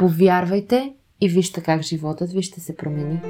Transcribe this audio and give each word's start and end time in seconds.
Повярвайте 0.00 0.94
и 1.20 1.28
вижте 1.28 1.62
как 1.62 1.82
животът 1.82 2.32
ви 2.32 2.42
ще 2.42 2.60
се 2.60 2.76
промени. 2.76 3.20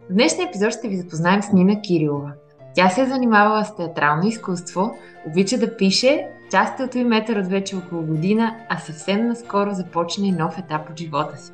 В 0.00 0.12
днешния 0.12 0.48
епизод 0.48 0.72
ще 0.72 0.88
ви 0.88 0.96
запознаем 0.96 1.42
с 1.42 1.52
Нина 1.52 1.80
Кирилова. 1.80 2.32
Тя 2.74 2.88
се 2.88 3.00
е 3.00 3.06
занимавала 3.06 3.64
с 3.64 3.76
театрално 3.76 4.28
изкуство, 4.28 4.94
обича 5.26 5.58
да 5.58 5.76
пише, 5.76 6.26
част 6.50 6.80
от 6.80 6.94
метър 6.94 7.36
от 7.36 7.46
вече 7.46 7.76
около 7.76 8.02
година, 8.02 8.56
а 8.68 8.78
съвсем 8.78 9.26
наскоро 9.26 9.74
започна 9.74 10.26
и 10.26 10.32
нов 10.32 10.58
етап 10.58 10.90
от 10.90 10.98
живота 10.98 11.36
си. 11.36 11.52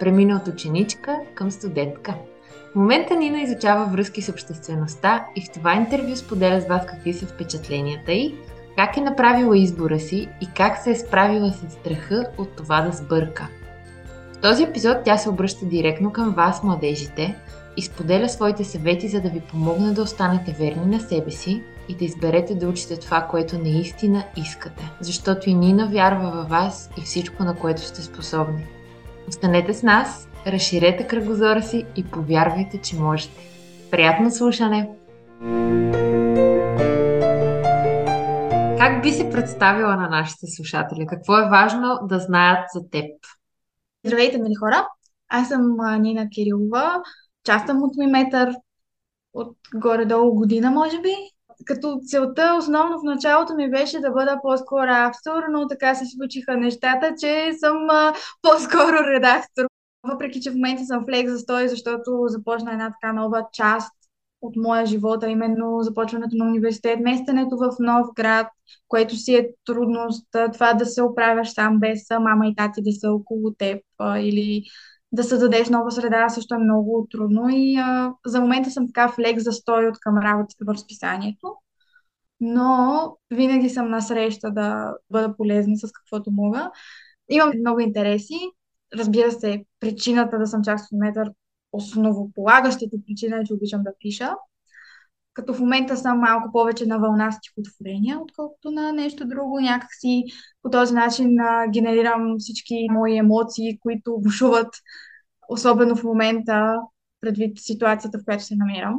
Премина 0.00 0.36
от 0.36 0.48
ученичка 0.48 1.18
към 1.34 1.50
студентка. 1.50 2.14
В 2.72 2.74
момента 2.74 3.16
Нина 3.16 3.40
изучава 3.40 3.84
връзки 3.84 4.22
с 4.22 4.28
обществеността 4.28 5.26
и 5.36 5.40
в 5.40 5.52
това 5.52 5.74
интервю 5.74 6.16
споделя 6.16 6.60
с 6.60 6.66
вас 6.66 6.86
какви 6.86 7.12
са 7.12 7.26
впечатленията 7.26 8.12
й, 8.12 8.34
как 8.76 8.96
е 8.96 9.00
направила 9.00 9.58
избора 9.58 10.00
си 10.00 10.28
и 10.40 10.46
как 10.56 10.78
се 10.78 10.90
е 10.90 10.96
справила 10.96 11.52
с 11.52 11.72
страха 11.72 12.26
от 12.38 12.56
това 12.56 12.80
да 12.80 12.92
сбърка. 12.92 13.48
В 14.32 14.38
този 14.38 14.62
епизод 14.62 14.96
тя 15.04 15.16
се 15.16 15.28
обръща 15.28 15.66
директно 15.66 16.12
към 16.12 16.30
вас, 16.30 16.62
младежите, 16.62 17.36
и 17.76 17.82
споделя 17.82 18.28
своите 18.28 18.64
съвети, 18.64 19.08
за 19.08 19.20
да 19.20 19.28
ви 19.28 19.40
помогне 19.40 19.92
да 19.92 20.02
останете 20.02 20.52
верни 20.52 20.86
на 20.86 21.00
себе 21.00 21.30
си 21.30 21.62
и 21.88 21.94
да 21.94 22.04
изберете 22.04 22.54
да 22.54 22.68
учите 22.68 22.96
това, 22.96 23.20
което 23.20 23.58
наистина 23.58 24.24
искате. 24.36 24.90
Защото 25.00 25.50
и 25.50 25.54
Нина 25.54 25.88
вярва 25.88 26.30
във 26.30 26.48
вас 26.48 26.90
и 26.98 27.00
всичко, 27.00 27.44
на 27.44 27.54
което 27.54 27.82
сте 27.82 28.02
способни. 28.02 28.66
Останете 29.28 29.74
с 29.74 29.82
нас 29.82 30.28
разширете 30.46 31.06
кръгозора 31.06 31.62
си 31.62 31.86
и 31.96 32.04
повярвайте, 32.04 32.80
че 32.80 32.96
можете. 32.96 33.40
Приятно 33.90 34.30
слушане! 34.30 34.90
Как 38.78 39.02
би 39.02 39.12
се 39.12 39.30
представила 39.30 39.96
на 39.96 40.08
нашите 40.08 40.46
слушатели? 40.46 41.06
Какво 41.06 41.38
е 41.38 41.48
важно 41.48 41.98
да 42.02 42.18
знаят 42.18 42.64
за 42.74 42.90
теб? 42.90 43.10
Здравейте, 44.04 44.38
мили 44.38 44.54
хора! 44.54 44.88
Аз 45.28 45.48
съм 45.48 45.76
Нина 46.00 46.28
Кирилова. 46.28 47.02
Част 47.44 47.66
съм 47.66 47.82
от 47.82 47.96
Миметър 47.96 48.54
от 49.34 49.56
горе-долу 49.74 50.34
година, 50.34 50.70
може 50.70 51.00
би. 51.00 51.14
Като 51.66 52.00
целта 52.06 52.56
основно 52.58 52.98
в 52.98 53.04
началото 53.04 53.54
ми 53.54 53.70
беше 53.70 54.00
да 54.00 54.10
бъда 54.10 54.38
по-скоро 54.42 54.90
автор, 54.90 55.42
но 55.50 55.68
така 55.68 55.94
се 55.94 56.04
случиха 56.06 56.56
нещата, 56.56 57.14
че 57.20 57.52
съм 57.60 57.88
по-скоро 58.42 58.96
редактор. 59.14 59.69
Въпреки, 60.02 60.40
че 60.40 60.50
в 60.50 60.54
момента 60.54 60.84
съм 60.84 61.04
в 61.04 61.08
лек 61.08 61.28
застой, 61.28 61.68
защото 61.68 62.24
започна 62.26 62.72
една 62.72 62.92
така 63.00 63.12
нова 63.12 63.46
част 63.52 63.92
от 64.42 64.56
моя 64.56 64.86
живот, 64.86 65.22
а 65.22 65.28
именно 65.28 65.78
започването 65.82 66.36
на 66.36 66.44
университет, 66.44 67.00
местенето 67.00 67.56
в 67.56 67.70
нов 67.80 68.06
град, 68.16 68.46
което 68.88 69.16
си 69.16 69.34
е 69.34 69.48
трудност, 69.66 70.26
това 70.52 70.74
да 70.74 70.86
се 70.86 71.02
оправяш 71.02 71.52
сам 71.52 71.78
без 71.78 72.10
мама 72.20 72.46
и 72.46 72.54
тати 72.54 72.82
да 72.82 72.92
са 72.92 73.12
около 73.12 73.54
теб 73.54 73.82
или 74.18 74.62
да 75.12 75.24
създадеш 75.24 75.68
нова 75.68 75.90
среда 75.90 76.28
също 76.28 76.54
е 76.54 76.58
много 76.58 77.06
трудно 77.10 77.48
и 77.50 77.76
а, 77.76 78.14
за 78.26 78.40
момента 78.40 78.70
съм 78.70 78.86
така 78.86 79.08
в 79.08 79.18
лек 79.18 79.38
застой 79.38 79.86
от 79.88 79.98
към 80.00 80.18
работата 80.18 80.64
в 80.64 80.68
разписанието, 80.68 81.54
но 82.40 83.16
винаги 83.30 83.68
съм 83.68 83.90
на 83.90 84.00
среща 84.00 84.50
да 84.50 84.94
бъда 85.10 85.36
полезна 85.36 85.76
с 85.76 85.92
каквото 85.92 86.30
мога. 86.30 86.70
Имам 87.28 87.52
много 87.60 87.80
интереси, 87.80 88.34
разбира 88.94 89.32
се, 89.32 89.64
причината 89.80 90.38
да 90.38 90.46
съм 90.46 90.62
част 90.64 90.92
от 90.92 90.98
метър, 90.98 91.30
основополагащата 91.72 92.96
причина 93.06 93.36
е, 93.36 93.44
че 93.44 93.54
обичам 93.54 93.82
да 93.82 93.92
пиша. 93.98 94.34
Като 95.34 95.54
в 95.54 95.60
момента 95.60 95.96
съм 95.96 96.18
малко 96.18 96.52
повече 96.52 96.86
на 96.86 96.98
вълна 96.98 97.32
стихотворения, 97.32 98.18
отколкото 98.20 98.70
на 98.70 98.92
нещо 98.92 99.24
друго. 99.26 99.60
Някакси 99.60 100.24
по 100.62 100.70
този 100.70 100.94
начин 100.94 101.40
а, 101.40 101.66
генерирам 101.68 102.36
всички 102.38 102.88
мои 102.90 103.16
емоции, 103.16 103.78
които 103.78 104.18
бушуват, 104.18 104.74
особено 105.48 105.96
в 105.96 106.04
момента, 106.04 106.76
предвид 107.20 107.58
ситуацията, 107.58 108.18
в 108.18 108.24
която 108.24 108.44
се 108.44 108.56
намирам. 108.56 108.98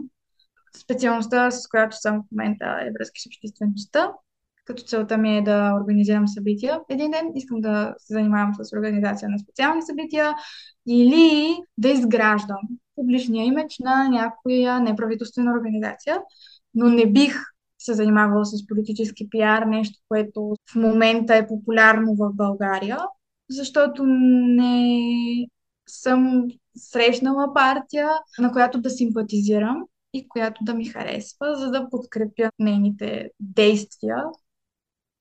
Специалността, 0.77 1.51
с 1.51 1.67
която 1.67 1.97
съм 1.97 2.21
в 2.21 2.31
момента 2.31 2.65
е 2.81 2.91
връзки 2.91 3.21
с 3.21 3.25
обществеността 3.25 4.11
като 4.65 4.83
целта 4.83 5.17
ми 5.17 5.37
е 5.37 5.41
да 5.41 5.73
организирам 5.81 6.27
събития 6.27 6.79
един 6.89 7.11
ден. 7.11 7.31
Искам 7.35 7.61
да 7.61 7.95
се 7.97 8.13
занимавам 8.13 8.53
с 8.53 8.77
организация 8.77 9.29
на 9.29 9.39
специални 9.39 9.81
събития 9.81 10.35
или 10.87 11.57
да 11.77 11.89
изграждам 11.89 12.59
публичния 12.95 13.45
имидж 13.45 13.79
на 13.79 14.09
някоя 14.09 14.79
неправителствена 14.79 15.51
организация, 15.51 16.21
но 16.73 16.89
не 16.89 17.11
бих 17.11 17.35
се 17.79 17.93
занимавала 17.93 18.45
с 18.45 18.67
политически 18.67 19.29
пиар, 19.29 19.63
нещо, 19.63 19.99
което 20.07 20.55
в 20.71 20.75
момента 20.75 21.35
е 21.35 21.47
популярно 21.47 22.15
в 22.15 22.33
България, 22.33 22.99
защото 23.49 24.05
не 24.05 25.47
съм 25.87 26.47
срещнала 26.77 27.53
партия, 27.53 28.09
на 28.39 28.51
която 28.51 28.81
да 28.81 28.89
симпатизирам 28.89 29.83
и 30.13 30.27
която 30.27 30.63
да 30.63 30.73
ми 30.73 30.85
харесва, 30.85 31.55
за 31.55 31.71
да 31.71 31.89
подкрепя 31.89 32.49
нейните 32.59 33.29
действия 33.39 34.23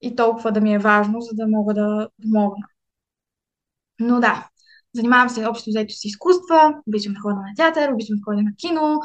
и 0.03 0.17
толкова 0.17 0.53
да 0.53 0.61
ми 0.61 0.75
е 0.75 0.79
важно, 0.79 1.21
за 1.21 1.31
да 1.35 1.47
мога 1.47 1.75
да 1.75 2.09
помогна. 2.23 2.67
Но 4.01 4.21
да, 4.21 4.49
занимавам 4.95 5.29
се 5.29 5.47
общо 5.47 5.71
взето 5.71 5.95
с 5.95 6.05
изкуства, 6.05 6.75
обичам 6.89 7.13
да 7.13 7.21
ходя 7.21 7.35
на 7.35 7.55
театър, 7.57 7.93
обичам 7.93 8.17
да 8.17 8.23
ходя 8.25 8.43
на 8.43 8.51
кино, 8.59 9.01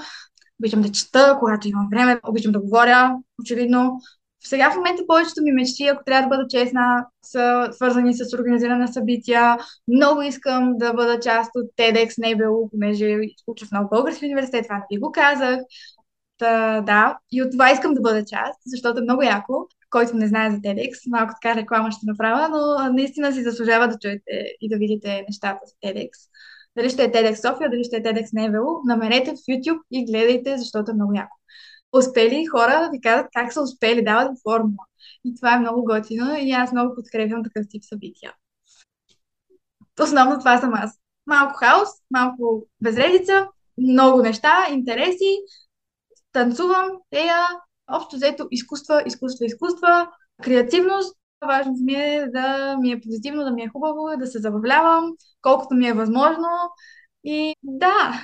обичам 0.59 0.81
да 0.81 0.91
чета, 0.91 1.38
когато 1.39 1.67
имам 1.67 1.88
време, 1.91 2.19
обичам 2.28 2.51
да 2.51 2.59
говоря, 2.59 3.16
очевидно. 3.41 4.00
Сега 4.44 4.72
в 4.72 4.75
момента 4.75 5.03
повечето 5.07 5.41
ми 5.44 5.51
мечти, 5.51 5.83
ако 5.83 6.03
трябва 6.03 6.22
да 6.22 6.38
бъда 6.38 6.47
честна, 6.50 7.07
са 7.23 7.69
свързани 7.72 8.13
с 8.13 8.33
организиране 8.33 8.88
събития. 8.88 9.57
Много 9.88 10.22
искам 10.22 10.77
да 10.77 10.94
бъда 10.94 11.19
част 11.19 11.51
от 11.56 11.66
TEDx 11.77 12.09
NBLU, 12.09 12.72
понеже 12.72 13.17
уча 13.47 13.66
в 13.66 13.72
нов 13.72 13.89
български 13.89 14.25
университет, 14.25 14.63
това 14.63 14.75
не 14.75 14.83
ви 14.91 15.00
го 15.00 15.12
казах. 15.12 15.59
Та, 16.38 16.81
да, 16.81 17.17
и 17.31 17.41
от 17.41 17.51
това 17.51 17.72
искам 17.72 17.94
да 17.94 18.01
бъда 18.01 18.25
част, 18.25 18.59
защото 18.66 19.00
е 19.00 19.03
много 19.03 19.22
яко 19.23 19.67
който 19.95 20.17
не 20.17 20.28
знае 20.28 20.51
за 20.51 20.57
TEDx, 20.57 21.09
малко 21.09 21.33
така 21.41 21.56
реклама 21.56 21.91
ще 21.91 22.06
направя, 22.06 22.50
но 22.50 22.94
наистина 22.94 23.33
си 23.33 23.44
заслужава 23.44 23.88
да 23.88 24.00
чуете 24.00 24.56
и 24.61 24.69
да 24.69 24.78
видите 24.78 25.25
нещата 25.28 25.59
за 25.66 25.73
TEDx. 25.73 26.09
Дали 26.78 26.89
ще 26.89 27.03
е 27.03 27.11
TEDx 27.11 27.33
София, 27.33 27.69
дали 27.69 27.83
ще 27.83 27.95
е 27.95 28.03
TEDx 28.03 28.29
Невело, 28.33 28.81
намерете 28.85 29.31
в 29.31 29.35
YouTube 29.35 29.81
и 29.91 30.06
гледайте, 30.06 30.57
защото 30.57 30.91
е 30.91 30.94
много 30.94 31.13
яко. 31.13 31.38
Успели 31.91 32.45
хора 32.45 32.79
да 32.83 32.89
ви 32.89 33.01
казват 33.01 33.28
как 33.33 33.53
са 33.53 33.61
успели, 33.61 34.03
дават 34.03 34.38
формула. 34.44 34.85
И 35.25 35.35
това 35.35 35.56
е 35.56 35.59
много 35.59 35.83
готино 35.83 36.35
и 36.39 36.51
аз 36.51 36.72
много 36.72 36.95
подкрепям 36.95 37.44
такъв 37.44 37.66
тип 37.69 37.83
събития. 37.83 38.33
Основно 40.01 40.39
това 40.39 40.57
съм 40.57 40.73
аз. 40.73 40.91
Малко 41.27 41.53
хаос, 41.53 41.89
малко 42.12 42.67
безредица, 42.81 43.47
много 43.77 44.22
неща, 44.22 44.67
интереси, 44.72 45.38
танцувам, 46.31 46.89
тея, 47.09 47.47
общо 47.92 48.16
взето 48.16 48.48
изкуства, 48.52 49.04
изкуства, 49.06 49.46
изкуства, 49.46 50.08
креативност. 50.44 51.18
Важното 51.46 51.84
ми 51.84 51.94
е 51.94 52.28
да 52.34 52.78
ми 52.82 52.92
е 52.92 53.02
позитивно, 53.02 53.44
да 53.44 53.52
ми 53.52 53.62
е 53.62 53.68
хубаво, 53.68 54.18
да 54.20 54.28
се 54.28 54.40
забавлявам, 54.40 55.12
колкото 55.42 55.76
ми 55.76 55.88
е 55.88 55.94
възможно. 55.94 56.48
И 57.24 57.56
да. 57.64 58.22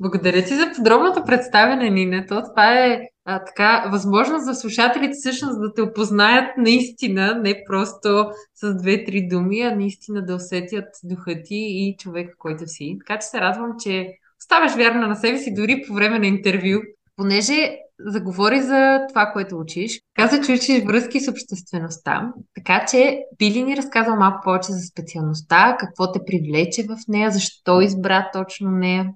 Благодаря 0.00 0.44
ти 0.44 0.54
за 0.54 0.72
подробното 0.76 1.24
представяне, 1.24 1.90
Нина. 1.90 2.26
То 2.26 2.42
това 2.42 2.78
е 2.78 3.00
а, 3.24 3.44
така 3.44 3.88
възможност 3.92 4.44
за 4.44 4.54
слушателите 4.54 5.12
всъщност 5.12 5.60
да 5.60 5.74
те 5.74 5.82
опознаят 5.82 6.56
наистина, 6.56 7.40
не 7.42 7.64
просто 7.66 8.30
с 8.54 8.74
две-три 8.74 9.28
думи, 9.28 9.60
а 9.60 9.74
наистина 9.74 10.24
да 10.24 10.34
усетят 10.34 10.88
духа 11.04 11.42
ти 11.44 11.56
и 11.56 11.96
човека, 11.98 12.34
който 12.38 12.66
си. 12.66 12.96
Така 13.06 13.18
че 13.18 13.26
се 13.26 13.40
радвам, 13.40 13.72
че 13.82 14.08
оставаш 14.38 14.74
вярна 14.74 15.08
на 15.08 15.16
себе 15.16 15.38
си 15.38 15.54
дори 15.54 15.84
по 15.88 15.94
време 15.94 16.18
на 16.18 16.26
интервю, 16.26 16.80
понеже 17.16 17.78
заговори 18.06 18.62
за 18.62 19.00
това, 19.08 19.30
което 19.32 19.58
учиш. 19.58 20.00
Каза, 20.14 20.40
че 20.40 20.52
учиш 20.52 20.84
връзки 20.84 21.20
с 21.20 21.30
обществеността. 21.30 22.32
Така 22.54 22.86
че 22.90 23.24
би 23.38 23.50
ли 23.50 23.62
ни 23.62 23.76
разказал 23.76 24.16
малко 24.16 24.40
повече 24.44 24.72
за 24.72 24.86
специалността, 24.86 25.76
какво 25.80 26.12
те 26.12 26.20
привлече 26.26 26.82
в 26.82 26.96
нея, 27.08 27.30
защо 27.30 27.80
избра 27.80 28.30
точно 28.32 28.70
нея? 28.70 29.12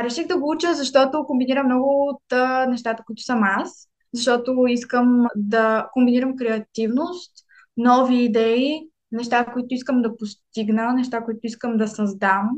Реших 0.00 0.26
да 0.26 0.38
го 0.38 0.50
уча, 0.50 0.74
защото 0.74 1.24
комбинирам 1.26 1.66
много 1.66 2.08
от 2.08 2.32
а, 2.32 2.66
нещата, 2.66 3.02
които 3.06 3.22
съм 3.22 3.40
аз. 3.42 3.88
Защото 4.14 4.66
искам 4.68 5.26
да 5.36 5.88
комбинирам 5.92 6.36
креативност, 6.36 7.32
нови 7.76 8.24
идеи, 8.24 8.88
неща, 9.12 9.44
които 9.52 9.74
искам 9.74 10.02
да 10.02 10.16
постигна, 10.16 10.92
неща, 10.92 11.24
които 11.24 11.40
искам 11.42 11.76
да 11.76 11.88
създам, 11.88 12.50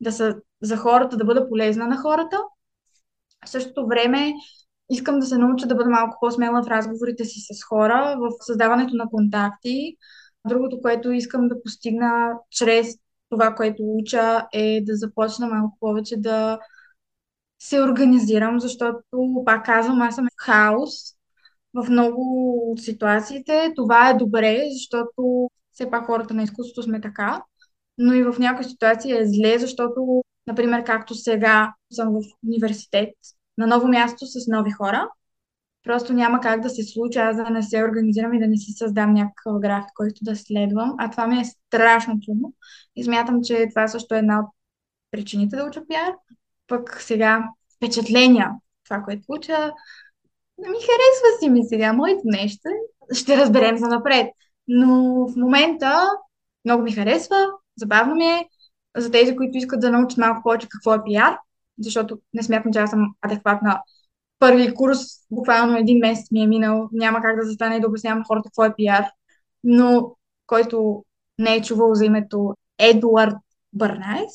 да 0.00 0.12
са 0.12 0.36
за 0.62 0.76
хората, 0.76 1.16
да 1.16 1.24
бъда 1.24 1.48
полезна 1.48 1.86
на 1.86 1.96
хората. 1.96 2.38
В 3.46 3.48
същото 3.48 3.86
време 3.86 4.32
искам 4.90 5.18
да 5.18 5.26
се 5.26 5.38
науча 5.38 5.66
да 5.66 5.74
бъда 5.74 5.90
малко 5.90 6.16
по-смела 6.20 6.62
в 6.62 6.68
разговорите 6.68 7.24
си 7.24 7.40
с 7.40 7.64
хора, 7.64 8.16
в 8.20 8.30
създаването 8.40 8.96
на 8.96 9.08
контакти. 9.10 9.96
Другото, 10.48 10.80
което 10.82 11.12
искам 11.12 11.48
да 11.48 11.62
постигна 11.62 12.32
чрез 12.50 12.98
това, 13.30 13.54
което 13.54 13.82
уча, 13.82 14.46
е 14.52 14.80
да 14.84 14.96
започна 14.96 15.46
малко 15.46 15.76
повече 15.80 16.16
да 16.16 16.58
се 17.58 17.82
организирам, 17.82 18.60
защото, 18.60 18.98
пак 19.44 19.64
казвам, 19.64 20.02
аз 20.02 20.14
съм 20.14 20.26
хаос 20.36 20.92
в 21.74 21.90
много 21.90 22.54
от 22.72 22.80
ситуациите. 22.80 23.72
Това 23.76 24.10
е 24.10 24.14
добре, 24.14 24.62
защото 24.70 25.50
все 25.72 25.90
пак 25.90 26.06
хората 26.06 26.34
на 26.34 26.42
изкуството 26.42 26.82
сме 26.82 27.00
така, 27.00 27.42
но 27.98 28.12
и 28.12 28.22
в 28.24 28.38
някои 28.38 28.64
ситуации 28.64 29.12
е 29.12 29.26
зле, 29.26 29.58
защото, 29.58 30.22
например, 30.46 30.84
както 30.84 31.14
сега 31.14 31.74
съм 31.92 32.12
в 32.12 32.22
университет, 32.46 33.14
на 33.58 33.66
ново 33.66 33.88
място 33.88 34.26
с 34.26 34.46
нови 34.48 34.70
хора, 34.70 35.08
просто 35.84 36.12
няма 36.12 36.40
как 36.40 36.60
да 36.60 36.70
се 36.70 36.82
случи 36.82 37.18
аз 37.18 37.36
да 37.36 37.50
не 37.50 37.62
се 37.62 37.84
организирам 37.84 38.34
и 38.34 38.40
да 38.40 38.46
не 38.46 38.56
си 38.56 38.72
създам 38.72 39.14
някакъв 39.14 39.60
график, 39.60 39.90
който 39.94 40.18
да 40.22 40.36
следвам. 40.36 40.94
А 40.98 41.10
това 41.10 41.26
ми 41.26 41.40
е 41.40 41.44
страшно 41.44 42.20
трудно. 42.26 42.54
И 42.96 43.04
смятам, 43.04 43.40
че 43.42 43.68
това 43.70 43.88
също 43.88 44.14
е 44.14 44.18
една 44.18 44.40
от 44.40 44.46
причините 45.10 45.56
да 45.56 45.64
уча 45.64 45.86
пиар. 45.88 46.12
Пък 46.66 47.00
сега 47.00 47.48
впечатления, 47.76 48.50
това, 48.84 49.02
което 49.02 49.22
уча, 49.28 49.72
ми 50.58 50.78
харесва 50.80 51.38
си 51.40 51.48
ми 51.48 51.64
сега 51.68 51.92
моите 51.92 52.22
нещо. 52.24 52.68
Ще 53.12 53.36
разберем 53.36 53.76
за 53.76 53.86
напред. 53.86 54.26
Но 54.68 54.86
в 55.28 55.36
момента 55.36 56.10
много 56.64 56.82
ми 56.82 56.92
харесва, 56.92 57.36
забавно 57.76 58.14
ми 58.14 58.24
е. 58.24 58.48
За 58.96 59.10
тези, 59.10 59.36
които 59.36 59.58
искат 59.58 59.80
да 59.80 59.90
научат 59.90 60.18
малко 60.18 60.42
повече 60.42 60.68
какво 60.70 60.94
е 60.94 61.04
пиар, 61.04 61.38
защото 61.80 62.18
не 62.34 62.42
смятам, 62.42 62.72
че 62.72 62.78
аз 62.78 62.90
съм 62.90 63.14
адекватна. 63.22 63.80
Първи 64.38 64.74
курс, 64.74 64.98
буквално 65.30 65.76
един 65.76 65.98
месец 65.98 66.30
ми 66.30 66.42
е 66.42 66.46
минал, 66.46 66.88
няма 66.92 67.22
как 67.22 67.36
да 67.40 67.46
застане 67.46 67.76
и 67.76 67.80
да 67.80 67.88
обяснявам 67.88 68.24
хората 68.24 68.48
какво 68.48 68.64
е 68.64 68.74
пиар. 68.74 69.04
Но 69.64 70.16
който 70.46 71.04
не 71.38 71.54
е 71.54 71.62
чувал 71.62 71.94
за 71.94 72.04
името 72.04 72.54
Едуард 72.78 73.36
Бърнайс, 73.72 74.32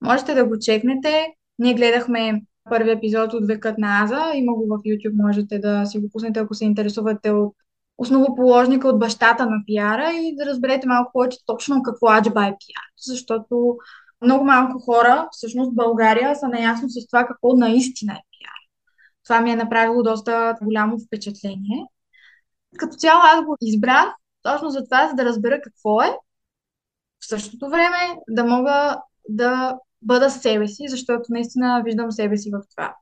можете 0.00 0.34
да 0.34 0.44
го 0.44 0.58
чекнете. 0.58 1.26
Ние 1.58 1.74
гледахме 1.74 2.42
първи 2.70 2.90
епизод 2.90 3.32
от 3.32 3.46
Векът 3.46 3.78
на 3.78 4.04
Аза. 4.04 4.32
Има 4.34 4.54
го 4.54 4.66
в 4.66 4.82
YouTube, 4.82 5.22
можете 5.24 5.58
да 5.58 5.86
си 5.86 5.98
го 5.98 6.10
пуснете, 6.12 6.40
ако 6.40 6.54
се 6.54 6.64
интересувате 6.64 7.30
от 7.30 7.54
основоположника 7.98 8.88
от 8.88 8.98
бащата 8.98 9.46
на 9.46 9.56
пиара 9.66 10.10
и 10.12 10.36
да 10.36 10.46
разберете 10.46 10.86
малко 10.86 11.12
повече 11.12 11.38
точно 11.46 11.82
какво 11.82 12.10
аджба 12.10 12.40
е 12.40 12.56
пиар. 12.58 12.86
Защото 13.06 13.76
много 14.22 14.44
малко 14.44 14.78
хора, 14.78 15.28
всъщност 15.32 15.74
България, 15.74 16.36
са 16.36 16.48
наясно 16.48 16.88
с 16.88 17.06
това 17.06 17.26
какво 17.26 17.56
наистина 17.56 18.12
е 18.12 18.22
пиар. 18.30 18.60
Това 19.24 19.40
ми 19.40 19.50
е 19.50 19.56
направило 19.56 20.02
доста 20.02 20.56
голямо 20.62 20.98
впечатление. 20.98 21.86
Като 22.78 22.96
цяло 22.96 23.20
аз 23.24 23.44
го 23.44 23.56
избрах 23.60 24.14
точно 24.42 24.70
за 24.70 24.84
това, 24.84 25.08
за 25.08 25.14
да 25.14 25.24
разбера 25.24 25.60
какво 25.60 26.02
е. 26.02 26.16
В 27.20 27.26
същото 27.26 27.68
време 27.68 28.16
да 28.28 28.44
мога 28.44 29.00
да 29.28 29.78
бъда 30.02 30.30
себе 30.30 30.68
си, 30.68 30.84
защото 30.88 31.22
наистина 31.28 31.82
виждам 31.84 32.12
себе 32.12 32.36
си 32.36 32.50
в 32.50 32.62
това. 32.70 32.96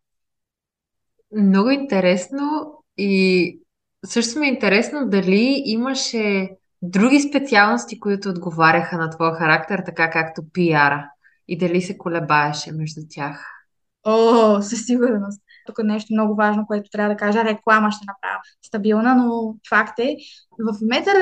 Много 1.36 1.70
интересно 1.70 2.74
и 2.96 3.60
също 4.06 4.38
ми 4.38 4.46
е 4.46 4.50
интересно 4.50 5.08
дали 5.08 5.62
имаше 5.64 6.50
други 6.82 7.20
специалности, 7.20 8.00
които 8.00 8.28
отговаряха 8.28 8.98
на 8.98 9.10
твоя 9.10 9.34
характер, 9.34 9.82
така 9.86 10.10
както 10.10 10.42
пиара 10.52 11.10
и 11.48 11.58
дали 11.58 11.82
се 11.82 11.98
колебаеше 11.98 12.72
между 12.72 13.00
тях. 13.10 13.46
О, 14.04 14.62
със 14.62 14.86
сигурност 14.86 15.42
тук 15.70 15.78
е 15.78 15.86
нещо 15.86 16.14
много 16.14 16.34
важно, 16.34 16.66
което 16.66 16.90
трябва 16.90 17.14
да 17.14 17.16
кажа, 17.16 17.44
реклама 17.44 17.90
ще 17.90 18.06
направя 18.06 18.40
стабилна, 18.62 19.14
но 19.14 19.54
факт 19.68 19.98
е, 19.98 20.16
в 20.58 20.78
Метър 20.82 21.16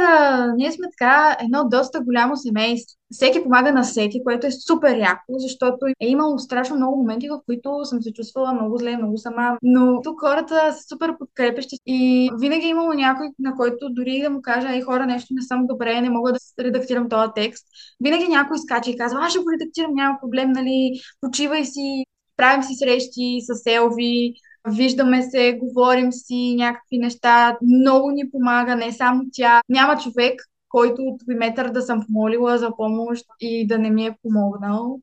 ние 0.57 0.73
сме 0.73 0.87
така 0.99 1.37
едно 1.45 1.69
доста 1.69 2.01
голямо 2.01 2.37
семейство. 2.37 2.99
Всеки 3.11 3.43
помага 3.43 3.73
на 3.73 3.83
всеки, 3.83 4.25
което 4.25 4.47
е 4.47 4.51
супер 4.51 4.97
яко, 4.97 5.25
защото 5.29 5.87
е 5.87 6.09
имало 6.09 6.39
страшно 6.39 6.77
много 6.77 6.97
моменти, 6.97 7.29
в 7.29 7.41
които 7.47 7.85
съм 7.85 8.03
се 8.03 8.13
чувствала 8.13 8.53
много 8.53 8.79
зле, 8.79 8.97
много 8.97 9.19
сама. 9.19 9.59
Но 9.63 10.01
тук 10.03 10.21
хората 10.21 10.73
са 10.73 10.89
супер 10.89 11.19
подкрепещи 11.19 11.77
и 11.87 12.31
винаги 12.41 12.67
е 12.67 12.69
имало 12.69 12.93
някой, 12.93 13.29
на 13.39 13.55
който 13.55 13.89
дори 13.91 14.21
да 14.23 14.31
му 14.31 14.43
кажа, 14.43 14.75
ей 14.75 14.83
хора, 14.83 15.07
нещо 15.07 15.35
не 15.35 15.43
съм 15.43 15.67
добре, 15.67 16.01
не 16.01 16.11
мога 16.11 16.33
да 16.33 16.65
редактирам 16.65 17.09
този 17.09 17.31
текст. 17.35 17.67
Винаги 18.01 18.29
някой 18.29 18.59
скача 18.59 18.91
и 18.91 18.97
казва, 18.97 19.21
аз 19.23 19.31
ще 19.31 19.39
го 19.39 19.51
редактирам, 19.61 19.95
няма 19.95 20.19
проблем, 20.21 20.53
нали, 20.53 20.93
почивай 21.21 21.65
си, 21.65 22.05
правим 22.39 22.63
си 22.63 22.75
срещи 22.75 23.39
с 23.41 23.67
Елви, 23.67 24.35
виждаме 24.69 25.23
се, 25.23 25.59
говорим 25.63 26.13
си 26.13 26.55
някакви 26.59 26.99
неща, 26.99 27.59
много 27.63 28.11
ни 28.11 28.31
помага, 28.31 28.77
не 28.77 28.93
само 28.93 29.25
тя. 29.33 29.63
Няма 29.69 29.99
човек, 29.99 30.43
който 30.69 31.03
от 31.03 31.23
метър 31.27 31.71
да 31.71 31.83
съм 31.83 32.07
помолила 32.07 32.59
за 32.59 32.77
помощ 32.77 33.25
и 33.41 33.67
да 33.67 33.79
не 33.79 33.91
ми 33.91 34.07
е 34.07 34.17
помогнал 34.23 35.01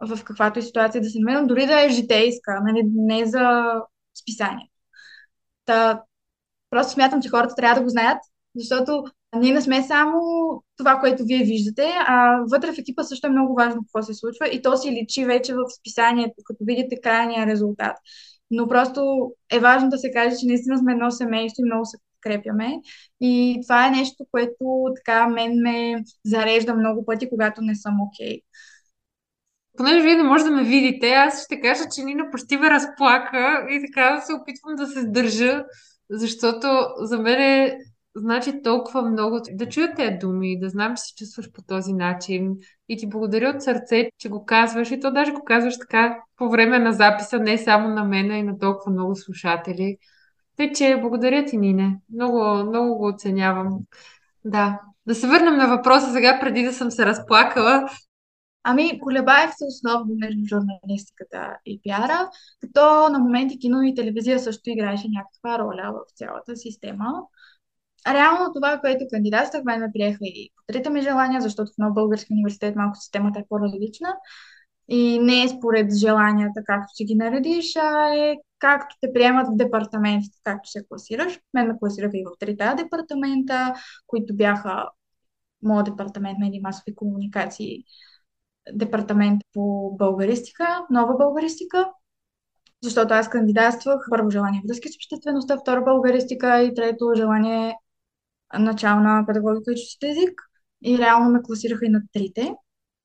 в 0.00 0.24
каквато 0.24 0.58
и 0.58 0.62
ситуация 0.62 1.00
да 1.00 1.10
се 1.10 1.18
намерям, 1.18 1.46
дори 1.46 1.66
да 1.66 1.84
е 1.84 1.90
житейска, 1.90 2.60
нали, 2.64 2.82
не 2.94 3.26
за 3.26 3.72
списание. 4.20 4.70
Та, 5.64 6.02
просто 6.70 6.92
смятам, 6.92 7.22
че 7.22 7.28
хората 7.28 7.54
трябва 7.54 7.74
да 7.74 7.82
го 7.82 7.88
знаят, 7.88 8.18
защото 8.56 9.04
ние 9.36 9.52
не 9.52 9.60
сме 9.60 9.82
само 9.82 10.20
това, 10.76 11.00
което 11.00 11.24
вие 11.24 11.44
виждате, 11.44 11.92
а 11.98 12.40
вътре 12.50 12.72
в 12.72 12.78
екипа 12.78 13.02
също 13.02 13.26
е 13.26 13.30
много 13.30 13.54
важно 13.54 13.80
какво 13.82 14.02
се 14.02 14.14
случва 14.14 14.48
и 14.48 14.62
то 14.62 14.76
си 14.76 14.92
личи 14.92 15.24
вече 15.24 15.54
в 15.54 15.58
списанието, 15.78 16.34
като 16.44 16.64
видите 16.64 17.00
крайния 17.02 17.46
резултат. 17.46 17.96
Но 18.50 18.68
просто 18.68 19.32
е 19.52 19.58
важно 19.58 19.88
да 19.88 19.98
се 19.98 20.12
каже, 20.12 20.36
че 20.36 20.46
наистина 20.46 20.78
сме 20.78 20.92
едно 20.92 21.10
семейство 21.10 21.62
и 21.62 21.64
много 21.64 21.84
се 21.84 21.98
подкрепяме. 21.98 22.74
И 23.20 23.60
това 23.62 23.86
е 23.86 23.90
нещо, 23.90 24.24
което 24.30 24.84
така 24.96 25.28
мен 25.28 25.52
ме 25.62 26.04
зарежда 26.24 26.74
много 26.74 27.04
пъти, 27.04 27.28
когато 27.28 27.62
не 27.62 27.74
съм 27.74 28.00
окей. 28.00 28.36
Okay. 28.36 28.42
Понеже 29.76 30.02
вие 30.02 30.16
не 30.16 30.22
може 30.22 30.44
да 30.44 30.50
ме 30.50 30.64
видите, 30.64 31.10
аз 31.10 31.44
ще 31.44 31.60
кажа, 31.60 31.82
че 31.94 32.02
Нина 32.02 32.30
почти 32.30 32.56
ме 32.56 32.70
разплака 32.70 33.66
и 33.70 33.86
така 33.86 34.20
се 34.20 34.32
опитвам 34.32 34.76
да 34.76 34.86
се 34.86 35.00
сдържа, 35.00 35.64
защото 36.10 36.68
за 37.00 37.18
мен 37.18 37.40
е 37.40 37.78
значи 38.16 38.62
толкова 38.62 39.02
много 39.02 39.40
да 39.52 39.68
чуя 39.68 39.94
тези 39.94 40.16
думи, 40.20 40.60
да 40.60 40.68
знам, 40.68 40.96
че 40.96 41.02
се 41.02 41.14
чувстваш 41.14 41.52
по 41.52 41.62
този 41.62 41.92
начин. 41.92 42.56
И 42.88 42.96
ти 42.96 43.08
благодаря 43.08 43.50
от 43.50 43.62
сърце, 43.62 44.10
че 44.18 44.28
го 44.28 44.44
казваш. 44.44 44.90
И 44.90 45.00
то 45.00 45.10
даже 45.10 45.32
го 45.32 45.44
казваш 45.44 45.78
така 45.78 46.18
по 46.36 46.50
време 46.50 46.78
на 46.78 46.92
записа, 46.92 47.38
не 47.38 47.58
само 47.58 47.88
на 47.88 48.04
мен, 48.04 48.30
а 48.30 48.36
и 48.36 48.42
на 48.42 48.58
толкова 48.58 48.92
много 48.92 49.16
слушатели. 49.16 49.96
Тъй, 50.56 50.72
че 50.72 50.98
благодаря 51.00 51.44
ти, 51.44 51.56
Нине. 51.56 52.00
Много, 52.14 52.54
много 52.54 52.98
го 52.98 53.06
оценявам. 53.06 53.78
Да. 54.44 54.80
Да 55.06 55.14
се 55.14 55.26
върнем 55.26 55.56
на 55.56 55.76
въпроса 55.76 56.12
сега, 56.12 56.40
преди 56.40 56.62
да 56.62 56.72
съм 56.72 56.90
се 56.90 57.06
разплакала. 57.06 57.88
Ами, 58.62 59.00
колебаех 59.00 59.50
се 59.50 59.64
основно 59.64 60.14
между 60.18 60.40
журналистиката 60.46 61.56
и 61.66 61.80
пиара, 61.82 62.30
като 62.60 63.08
на 63.08 63.18
моменти 63.18 63.58
кино 63.58 63.82
и 63.82 63.94
телевизия 63.94 64.38
също 64.38 64.70
играеше 64.70 65.06
някаква 65.08 65.64
роля 65.64 65.92
в 65.92 66.16
цялата 66.16 66.56
система 66.56 67.06
реално 68.06 68.52
това, 68.54 68.78
което 68.78 69.04
кандидатствах, 69.10 69.64
мен 69.64 69.80
ме 69.80 69.90
приеха 69.92 70.18
и 70.22 70.50
по 70.56 70.62
трите 70.66 70.90
ми 70.90 71.02
желания, 71.02 71.40
защото 71.40 71.72
в 71.72 71.78
нов 71.78 71.94
български 71.94 72.32
университет 72.32 72.76
малко 72.76 72.96
системата 72.96 73.38
е 73.38 73.44
по-различна. 73.48 74.16
И 74.88 75.18
не 75.18 75.42
е 75.42 75.48
според 75.48 75.94
желанията, 75.94 76.62
както 76.66 76.94
си 76.94 77.04
ги 77.04 77.14
наредиш, 77.14 77.76
а 77.76 78.14
е 78.14 78.36
както 78.58 78.96
те 79.00 79.12
приемат 79.12 79.46
в 79.46 79.56
департаментите, 79.56 80.38
както 80.44 80.70
се 80.70 80.86
класираш. 80.88 81.40
Мен 81.54 81.66
ме 81.66 81.78
класираха 81.78 82.18
и 82.18 82.24
в 82.24 82.38
трите 82.38 82.74
департамента, 82.76 83.74
които 84.06 84.36
бяха 84.36 84.84
моят 85.62 85.86
департамент 85.86 86.38
медии 86.38 86.60
масови 86.60 86.94
комуникации, 86.94 87.84
департамент 88.72 89.40
по 89.54 89.96
българистика, 89.98 90.86
нова 90.90 91.16
българистика, 91.16 91.90
защото 92.82 93.14
аз 93.14 93.30
кандидатствах 93.30 94.06
първо 94.10 94.30
желание 94.30 94.62
връзки 94.68 94.88
с 94.88 94.96
обществеността, 94.96 95.58
второ 95.58 95.84
българистика 95.84 96.62
и 96.62 96.74
трето 96.74 97.12
желание 97.16 97.74
начална 98.58 99.24
педагогика 99.26 99.72
и 99.72 99.74
чужд 99.74 100.02
език 100.02 100.42
и 100.84 100.98
реално 100.98 101.30
ме 101.30 101.40
класираха 101.42 101.86
и 101.86 101.88
на 101.88 102.02
трите. 102.12 102.54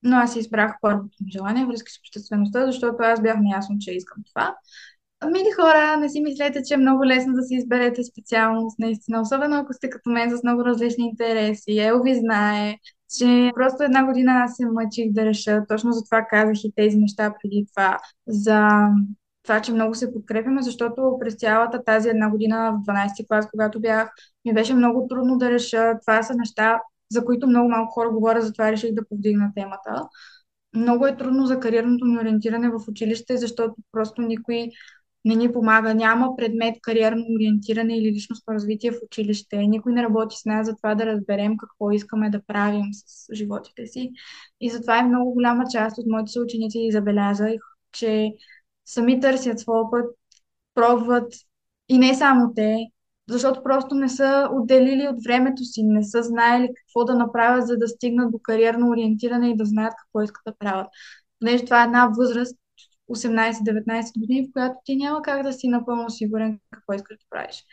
Но 0.04 0.16
аз 0.18 0.36
избрах 0.36 0.76
първото 0.82 1.18
ми 1.22 1.32
желание, 1.32 1.66
връзки 1.66 1.92
с 1.92 2.00
обществеността, 2.00 2.66
защото 2.66 2.98
аз 3.00 3.22
бях 3.22 3.40
неясно, 3.40 3.76
че 3.80 3.92
искам 3.92 4.24
това. 4.34 4.56
Мили 5.32 5.52
хора, 5.56 5.98
не 5.98 6.10
си 6.10 6.22
мислете, 6.22 6.64
че 6.64 6.74
е 6.74 6.78
много 6.78 7.06
лесно 7.06 7.34
да 7.34 7.44
си 7.44 7.56
изберете 7.56 8.04
специалност, 8.04 8.80
наистина, 8.80 9.22
особено 9.22 9.56
ако 9.56 9.74
сте 9.74 9.90
като 9.90 10.10
мен 10.10 10.38
с 10.38 10.44
много 10.44 10.66
различни 10.66 11.06
интереси. 11.06 11.80
Елви 11.80 12.16
знае, 12.16 12.78
че 13.18 13.52
просто 13.56 13.84
една 13.84 14.06
година 14.06 14.32
аз 14.32 14.56
се 14.56 14.66
мъчих 14.66 15.12
да 15.12 15.26
реша. 15.26 15.64
Точно 15.68 15.92
за 15.92 16.04
това 16.04 16.26
казах 16.30 16.64
и 16.64 16.74
тези 16.76 16.98
неща 16.98 17.34
преди 17.42 17.66
това. 17.74 17.98
За 18.28 18.70
това, 19.44 19.62
че 19.62 19.74
много 19.74 19.96
се 19.96 20.14
подкрепяме, 20.14 20.62
защото 20.62 21.18
през 21.20 21.36
цялата 21.36 21.84
тази 21.84 22.10
една 22.10 22.30
година 22.30 22.74
в 22.74 22.92
12 22.92 23.28
клас, 23.28 23.48
когато 23.52 23.80
бях, 23.80 24.12
ми 24.46 24.54
беше 24.54 24.74
много 24.74 25.08
трудно 25.08 25.38
да 25.38 25.52
реша. 25.52 25.94
Това 26.02 26.24
са 26.24 26.36
неща, 26.36 26.82
за 27.12 27.26
които 27.26 27.48
много 27.48 27.70
малко 27.70 27.94
хора 27.94 28.10
говорят, 28.10 28.44
затова 28.44 28.72
реших 28.72 28.94
да 28.94 29.08
повдигна 29.08 29.52
темата. 29.56 30.08
Много 30.76 31.08
е 31.08 31.18
трудно 31.18 31.46
за 31.46 31.60
кариерното 31.60 32.06
ни 32.06 32.18
ориентиране 32.18 32.70
в 32.70 32.80
училище, 32.88 33.38
защото 33.38 33.76
просто 33.92 34.22
никой 34.22 34.70
не 35.26 35.36
ни 35.36 35.52
помага. 35.52 35.96
Няма 35.96 36.36
предмет 36.36 36.76
кариерно 36.82 37.26
ориентиране 37.36 37.98
или 37.98 38.12
личностно 38.12 38.54
развитие 38.54 38.92
в 38.92 39.00
училище. 39.06 39.58
Никой 39.58 39.94
не 39.94 40.04
работи 40.04 40.36
с 40.40 40.46
нас 40.46 40.68
за 40.68 40.76
това 40.76 40.96
да 40.96 41.06
разберем 41.06 41.58
какво 41.58 41.92
искаме 41.92 42.30
да 42.30 42.42
правим 42.48 42.86
с 42.94 43.36
животите 43.36 43.88
си. 43.88 44.12
И 44.62 44.70
затова 44.70 45.00
е 45.00 45.04
много 45.04 45.34
голяма 45.34 45.64
част 45.72 45.98
от 45.98 46.06
моите 46.08 46.32
съученици 46.32 46.80
и 46.80 46.92
забелязах, 46.92 47.60
че 47.92 48.34
сами 48.86 49.20
търсят 49.20 49.60
своя 49.60 49.92
път, 49.92 50.16
пробват 50.74 51.34
и 51.90 51.98
не 51.98 52.16
само 52.16 52.54
те, 52.56 52.78
защото 53.30 53.63
просто 53.63 53.96
не 53.96 54.10
са 54.10 54.50
отделили 54.54 55.08
от 55.08 55.24
времето 55.24 55.63
си, 55.63 55.84
не 55.84 56.04
са 56.04 56.24
знаели 56.24 56.70
какво 56.75 57.06
да 57.06 57.16
направят, 57.16 57.68
за 57.68 57.78
да 57.78 57.88
стигнат 57.88 58.32
до 58.32 58.40
кариерно 58.44 58.90
ориентиране 58.90 59.50
и 59.50 59.58
да 59.58 59.66
знаят 59.66 59.94
какво 60.00 60.22
искат 60.22 60.42
да 60.48 60.58
правят. 60.58 60.88
Понеже 61.40 61.66
това 61.66 61.82
е 61.82 61.86
една 61.86 62.10
възраст, 62.18 62.58
18-19 63.12 64.20
години, 64.20 64.48
в 64.48 64.52
която 64.54 64.75
ти 64.86 64.96
няма 64.96 65.22
как 65.22 65.44
да 65.44 65.54
си 65.54 65.68
напълно 65.68 66.10
сигурен 66.10 66.60
какво 66.72 66.94
искаш 66.94 67.18
да 67.18 67.25
правиш. 67.30 67.63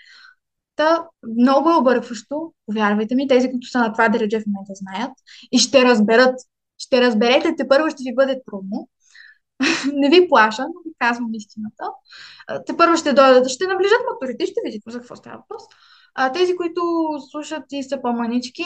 Та, 0.77 1.07
много 1.41 1.71
е 1.71 1.77
объркващо, 1.77 2.53
повярвайте 2.67 3.15
ми, 3.15 3.29
тези, 3.29 3.51
които 3.51 3.67
са 3.67 3.79
на 3.79 3.93
това 3.93 4.09
дередже 4.09 4.41
в 4.41 4.47
момента 4.47 4.73
знаят 4.75 5.13
и 5.53 5.59
ще 5.59 5.85
разберат. 5.85 6.35
Ще 6.79 7.01
разберете, 7.01 7.55
те 7.57 7.69
първо 7.69 7.91
ще 7.91 8.03
ви 8.03 8.15
бъде 8.15 8.41
трудно. 8.47 8.89
не 9.93 10.09
ви 10.09 10.29
плаша, 10.29 10.63
но 10.63 10.81
ви 10.85 10.91
казвам 10.99 11.35
истината. 11.35 11.85
Те 12.67 12.77
първо 12.77 12.97
ще 12.97 13.13
дойдат, 13.13 13.49
ще 13.49 13.67
наближат 13.67 13.99
моторите, 14.13 14.47
ще 14.47 14.61
видите 14.65 14.91
за 14.91 14.99
какво 14.99 15.17
става 15.17 15.37
въпрос. 15.37 15.63
А, 16.15 16.33
тези, 16.33 16.57
които 16.57 16.83
слушат 17.31 17.65
и 17.73 17.83
са 17.83 18.03
по-манички, 18.03 18.65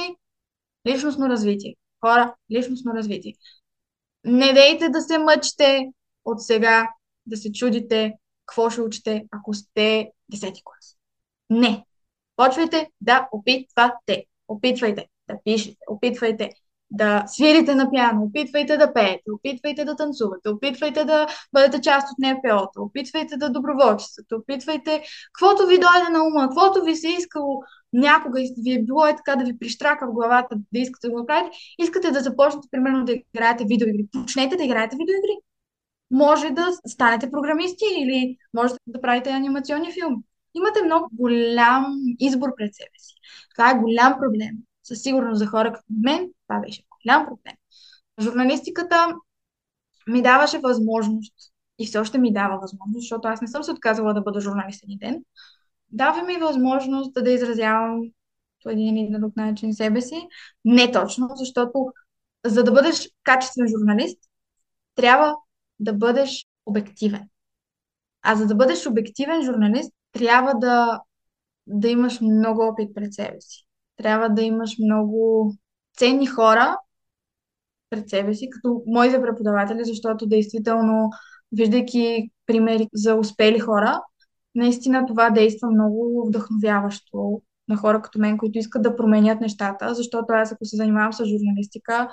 личностно 0.87 1.29
развитие. 1.29 1.75
Хора, 2.01 2.35
личностно 2.53 2.95
развитие. 2.95 3.35
Не 4.25 4.53
дейте 4.53 4.89
да 4.89 5.01
се 5.01 5.19
мъчите, 5.19 5.91
от 6.25 6.43
сега 6.43 6.89
да 7.27 7.37
се 7.37 7.53
чудите 7.53 8.13
какво 8.47 8.71
ще 8.71 8.81
учите, 8.81 9.25
ако 9.31 9.55
сте 9.55 10.11
10 10.33 10.63
клас. 10.65 10.97
Не. 11.51 11.85
Почвайте 12.37 12.91
да 13.01 13.29
опитвате. 13.33 14.25
Опитвайте 14.49 15.07
да 15.29 15.35
пишете, 15.45 15.77
опитвайте 15.91 16.51
да 16.91 17.25
свирите 17.27 17.75
на 17.75 17.91
пиано, 17.91 18.23
опитвайте 18.23 18.77
да 18.77 18.93
пеете, 18.93 19.23
опитвайте 19.33 19.85
да 19.85 19.97
танцувате, 19.97 20.49
опитвайте 20.49 21.05
да 21.05 21.27
бъдете 21.53 21.81
част 21.81 22.09
от 22.13 22.19
НПО-то, 22.19 22.83
опитвайте 22.83 23.37
да 23.37 23.51
доброволчествате, 23.51 24.35
опитвайте 24.35 25.03
каквото 25.33 25.67
ви 25.67 25.79
дойде 25.79 26.11
на 26.11 26.25
ума, 26.25 26.49
каквото 26.49 26.85
ви 26.85 26.97
се 26.97 27.09
искало 27.09 27.63
някога 27.93 28.41
ви 28.65 28.73
е 28.73 28.83
било 28.83 29.07
е 29.07 29.17
така 29.17 29.37
да 29.37 29.45
ви 29.45 29.59
прищрака 29.59 30.07
в 30.07 30.13
главата 30.13 30.57
да 30.73 30.81
искате 30.81 31.07
да 31.07 31.13
го 31.13 31.19
направите, 31.19 31.57
искате 31.79 32.11
да 32.11 32.21
започнете 32.21 32.69
примерно 32.71 33.05
да 33.05 33.13
играете 33.13 33.65
видеоигри. 33.65 34.07
Почнете 34.13 34.57
да 34.57 34.65
играете 34.65 34.97
видеоигри 34.97 35.39
може 36.11 36.51
да 36.51 36.67
станете 36.87 37.31
програмисти 37.31 37.85
или 37.99 38.37
може 38.55 38.75
да 38.87 39.01
правите 39.01 39.31
анимационни 39.31 39.93
филми. 39.93 40.17
Имате 40.55 40.83
много 40.85 41.09
голям 41.13 41.87
избор 42.21 42.49
пред 42.57 42.75
себе 42.75 42.99
си. 42.99 43.15
Това 43.55 43.71
е 43.71 43.79
голям 43.79 44.19
проблем. 44.19 44.51
Със 44.83 45.03
сигурност 45.03 45.39
за 45.39 45.47
хора 45.47 45.73
като 45.73 45.87
мен 46.05 46.31
това 46.49 46.61
беше 46.61 46.83
голям 46.91 47.27
проблем. 47.27 47.57
Журналистиката 48.21 49.15
ми 50.07 50.23
даваше 50.23 50.59
възможност 50.59 51.53
и 51.79 51.87
все 51.87 51.99
още 51.99 52.19
ми 52.19 52.33
дава 52.33 52.59
възможност, 52.59 53.01
защото 53.01 53.29
аз 53.29 53.41
не 53.41 53.49
съм 53.49 53.63
се 53.63 53.73
отказала 53.73 54.15
да 54.15 54.21
бъда 54.21 54.41
журналист 54.41 54.83
един 54.83 54.99
ден. 54.99 55.25
Дава 55.93 56.23
ми 56.23 56.37
възможност 56.37 57.15
да, 57.15 57.23
да 57.23 57.31
изразявам 57.31 58.01
по 58.63 58.71
един 58.71 58.97
или 58.97 59.19
друг 59.21 59.37
начин 59.37 59.75
себе 59.75 60.01
си. 60.01 60.29
Не 60.65 60.93
точно, 60.93 61.29
защото 61.35 61.87
за 62.47 62.65
да 62.65 62.73
бъдеш 62.73 63.11
качествен 63.23 63.69
журналист, 63.69 64.19
трябва 64.95 65.37
да 65.81 65.93
бъдеш 65.93 66.47
обективен. 66.67 67.29
А 68.23 68.35
за 68.35 68.47
да 68.47 68.55
бъдеш 68.55 68.87
обективен 68.87 69.43
журналист, 69.43 69.93
трябва 70.13 70.55
да, 70.55 71.01
да 71.67 71.89
имаш 71.89 72.21
много 72.21 72.63
опит 72.63 72.95
пред 72.95 73.15
себе 73.15 73.41
си. 73.41 73.67
Трябва 73.97 74.29
да 74.29 74.43
имаш 74.43 74.77
много 74.79 75.53
ценни 75.97 76.27
хора 76.27 76.77
пред 77.91 78.09
себе 78.09 78.35
си, 78.35 78.51
като 78.51 78.83
моите 78.87 79.21
преподаватели, 79.23 79.85
защото 79.85 80.27
действително, 80.27 81.11
виждайки 81.53 82.31
примери 82.47 82.89
за 82.95 83.15
успели 83.15 83.59
хора, 83.59 84.01
наистина 84.55 85.07
това 85.07 85.31
действа 85.31 85.71
много 85.71 86.25
вдъхновяващо 86.29 87.43
на 87.69 87.77
хора 87.77 88.03
като 88.03 88.19
мен, 88.19 88.39
които 88.39 88.59
искат 88.59 88.83
да 88.83 88.97
променят 88.97 89.41
нещата, 89.41 89.95
защото 89.95 90.27
аз 90.29 90.53
ако 90.53 90.65
се 90.65 90.77
занимавам 90.77 91.13
с 91.13 91.25
журналистика, 91.25 92.09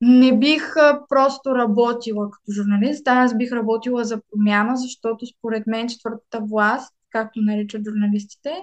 не 0.00 0.38
бих 0.38 0.74
просто 1.08 1.54
работила 1.54 2.30
като 2.30 2.52
журналист, 2.52 3.08
аз 3.08 3.36
бих 3.36 3.52
работила 3.52 4.04
за 4.04 4.20
промяна, 4.30 4.76
защото 4.76 5.26
според 5.26 5.66
мен 5.66 5.88
четвъртата 5.88 6.40
власт, 6.40 6.94
както 7.10 7.40
наричат 7.40 7.84
журналистите, 7.84 8.54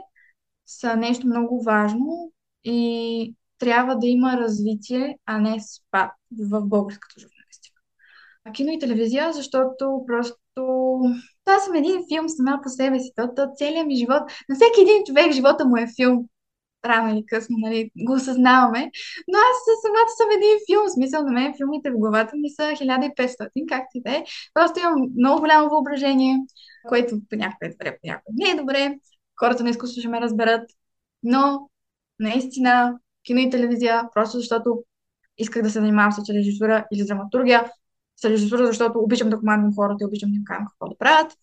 са 0.65 0.95
нещо 0.95 1.27
много 1.27 1.63
важно 1.63 2.31
и 2.63 3.36
трябва 3.59 3.95
да 3.95 4.07
има 4.07 4.37
развитие, 4.37 5.17
а 5.25 5.39
не 5.39 5.57
спад 5.59 6.11
в 6.49 6.61
българската 6.61 7.19
журналистика. 7.19 7.81
А 8.45 8.51
кино 8.51 8.71
и 8.71 8.79
телевизия, 8.79 9.33
защото 9.33 10.03
просто 10.07 10.37
аз 11.45 11.65
съм 11.65 11.75
един 11.75 12.05
филм 12.13 12.29
сама 12.29 12.59
по 12.63 12.69
себе 12.69 12.99
си. 12.99 13.11
То, 13.15 13.47
целият 13.55 13.87
ми 13.87 13.95
живот, 13.95 14.21
на 14.49 14.55
всеки 14.55 14.81
един 14.81 15.03
човек 15.05 15.31
живота 15.31 15.65
му 15.65 15.77
е 15.77 15.87
филм 15.95 16.25
рано 16.85 17.13
или 17.13 17.25
късно, 17.25 17.55
нали, 17.59 17.91
го 18.05 18.13
осъзнаваме. 18.13 18.91
Но 19.27 19.37
аз 19.37 19.57
самата 19.85 20.11
съм 20.17 20.27
един 20.37 20.57
филм, 20.69 20.85
в 20.87 20.93
смисъл 20.93 21.23
на 21.23 21.31
мен 21.31 21.53
филмите 21.57 21.91
в 21.91 21.97
главата 21.97 22.31
ми 22.35 22.49
са 22.49 22.63
1500, 22.63 23.65
както 23.69 23.89
и 23.93 24.01
да 24.01 24.11
е. 24.11 24.23
Просто 24.53 24.79
имам 24.79 24.95
много 25.17 25.39
голямо 25.39 25.69
въображение, 25.69 26.37
което 26.89 27.15
понякога 27.29 27.65
е 27.65 27.69
добре, 27.69 27.97
понякога 28.01 28.31
не 28.33 28.51
е 28.51 28.55
добре. 28.55 28.95
Хората 29.39 29.63
на 29.63 29.69
изкуство 29.69 29.99
ще 30.01 30.09
ме 30.09 30.21
разберат. 30.21 30.69
Но, 31.23 31.69
наистина, 32.19 32.99
кино 33.27 33.39
и 33.39 33.50
телевизия, 33.50 34.03
просто 34.13 34.38
защото 34.38 34.84
исках 35.38 35.63
да 35.63 35.69
се 35.69 35.79
занимавам 35.79 36.12
с 36.12 36.29
режисура 36.29 36.86
или 36.93 37.03
с 37.03 37.07
драматургия. 37.07 37.72
С 38.22 38.25
режисура, 38.25 38.67
защото 38.67 39.00
обичам 39.00 39.29
да 39.29 39.39
командвам 39.39 39.75
хората 39.75 39.98
и 40.01 40.05
обичам 40.05 40.29
да 40.29 40.36
им 40.36 40.43
казвам 40.46 40.67
какво 40.67 40.89
да 40.89 40.98
правят. 40.98 41.34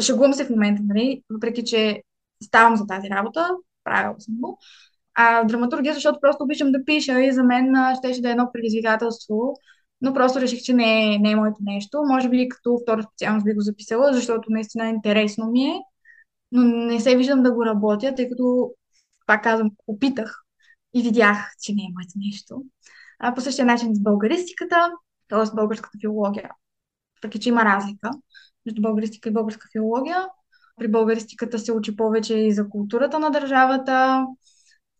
Шегувам 0.00 0.32
се 0.32 0.44
в 0.44 0.50
момента, 0.50 0.82
нали? 0.84 1.22
въпреки 1.30 1.64
че 1.64 2.02
ставам 2.44 2.76
за 2.76 2.86
тази 2.86 3.08
работа, 3.10 3.48
правила 3.84 4.14
съм 4.18 4.34
го. 4.40 4.58
А 5.14 5.44
драматургия, 5.44 5.94
защото 5.94 6.18
просто 6.20 6.44
обичам 6.44 6.72
да 6.72 6.84
пиша 6.84 7.20
и 7.22 7.32
за 7.32 7.44
мен 7.44 7.74
щеше 7.98 8.22
да 8.22 8.28
е 8.28 8.32
едно 8.32 8.50
предизвикателство, 8.52 9.54
но 10.00 10.14
просто 10.14 10.40
реших, 10.40 10.62
че 10.62 10.74
не 10.74 11.14
е, 11.14 11.18
не 11.18 11.30
е 11.30 11.36
моето 11.36 11.56
нещо. 11.60 12.02
Може 12.08 12.28
би 12.28 12.48
като 12.48 12.78
втора 12.82 13.02
специалност 13.02 13.44
би 13.44 13.54
го 13.54 13.60
записала, 13.60 14.12
защото 14.12 14.52
наистина 14.52 14.88
интересно 14.88 15.50
ми 15.50 15.64
е, 15.64 15.74
но 16.52 16.62
не 16.62 17.00
се 17.00 17.16
виждам 17.16 17.42
да 17.42 17.52
го 17.52 17.66
работя, 17.66 18.14
тъй 18.14 18.28
като, 18.28 18.70
пак 19.26 19.42
казвам, 19.42 19.70
опитах 19.86 20.44
и 20.94 21.02
видях, 21.02 21.54
че 21.62 21.72
не 21.72 21.82
е 21.82 21.92
моето 21.94 22.12
нещо. 22.16 22.64
А, 23.18 23.34
по 23.34 23.40
същия 23.40 23.66
начин 23.66 23.94
с 23.94 24.00
българистиката, 24.00 24.92
т.е. 25.28 25.54
българската 25.54 25.98
филология, 26.00 26.50
въпреки 27.18 27.40
че 27.40 27.48
има 27.48 27.64
разлика 27.64 28.10
между 28.66 28.82
българистика 28.82 29.28
и 29.28 29.32
българска 29.32 29.68
филология, 29.72 30.28
при 30.76 30.88
българистиката 30.88 31.58
се 31.58 31.72
учи 31.72 31.96
повече 31.96 32.34
и 32.34 32.52
за 32.52 32.68
културата 32.68 33.18
на 33.18 33.30
държавата 33.30 34.26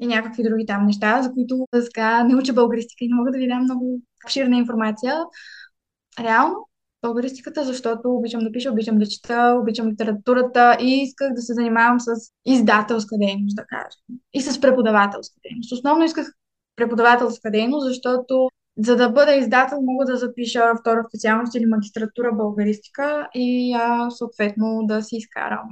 и 0.01 0.07
някакви 0.07 0.43
други 0.43 0.67
там 0.67 0.87
неща, 0.87 1.23
за 1.23 1.33
които 1.33 1.67
сега 1.81 2.25
не 2.25 2.37
уча 2.37 2.53
българистика 2.53 3.05
и 3.05 3.09
не 3.09 3.15
мога 3.15 3.33
да 3.33 3.39
ви 3.39 3.49
дам 3.49 3.63
много 3.63 4.01
обширна 4.25 4.57
информация. 4.57 5.15
Реално, 6.19 6.70
българистиката, 7.03 7.65
защото 7.65 8.11
обичам 8.11 8.41
да 8.41 8.53
пиша, 8.53 8.71
обичам 8.71 8.99
да 8.99 9.07
чета, 9.07 9.59
обичам 9.63 9.89
литературата 9.89 10.77
и 10.81 11.03
исках 11.03 11.33
да 11.33 11.43
се 11.43 11.55
занимавам 11.55 12.01
с 12.01 12.11
издателска 12.45 13.17
дейност, 13.19 13.57
да 13.57 13.65
кажем. 13.65 14.19
И 14.33 14.41
с 14.41 14.61
преподавателска 14.61 15.41
дейност. 15.45 15.73
Основно 15.73 16.05
исках 16.05 16.27
преподавателска 16.77 17.51
дейност, 17.51 17.87
защото 17.87 18.49
за 18.79 18.97
да 18.97 19.09
бъда 19.09 19.35
издател, 19.35 19.79
мога 19.83 20.05
да 20.05 20.17
запиша 20.17 20.75
втора 20.81 21.05
специалност 21.09 21.55
или 21.55 21.67
магистратура 21.67 22.33
българистика 22.33 23.29
и 23.35 23.75
а, 23.75 24.11
съответно 24.11 24.81
да 24.85 25.03
си 25.03 25.17
изкарам 25.17 25.69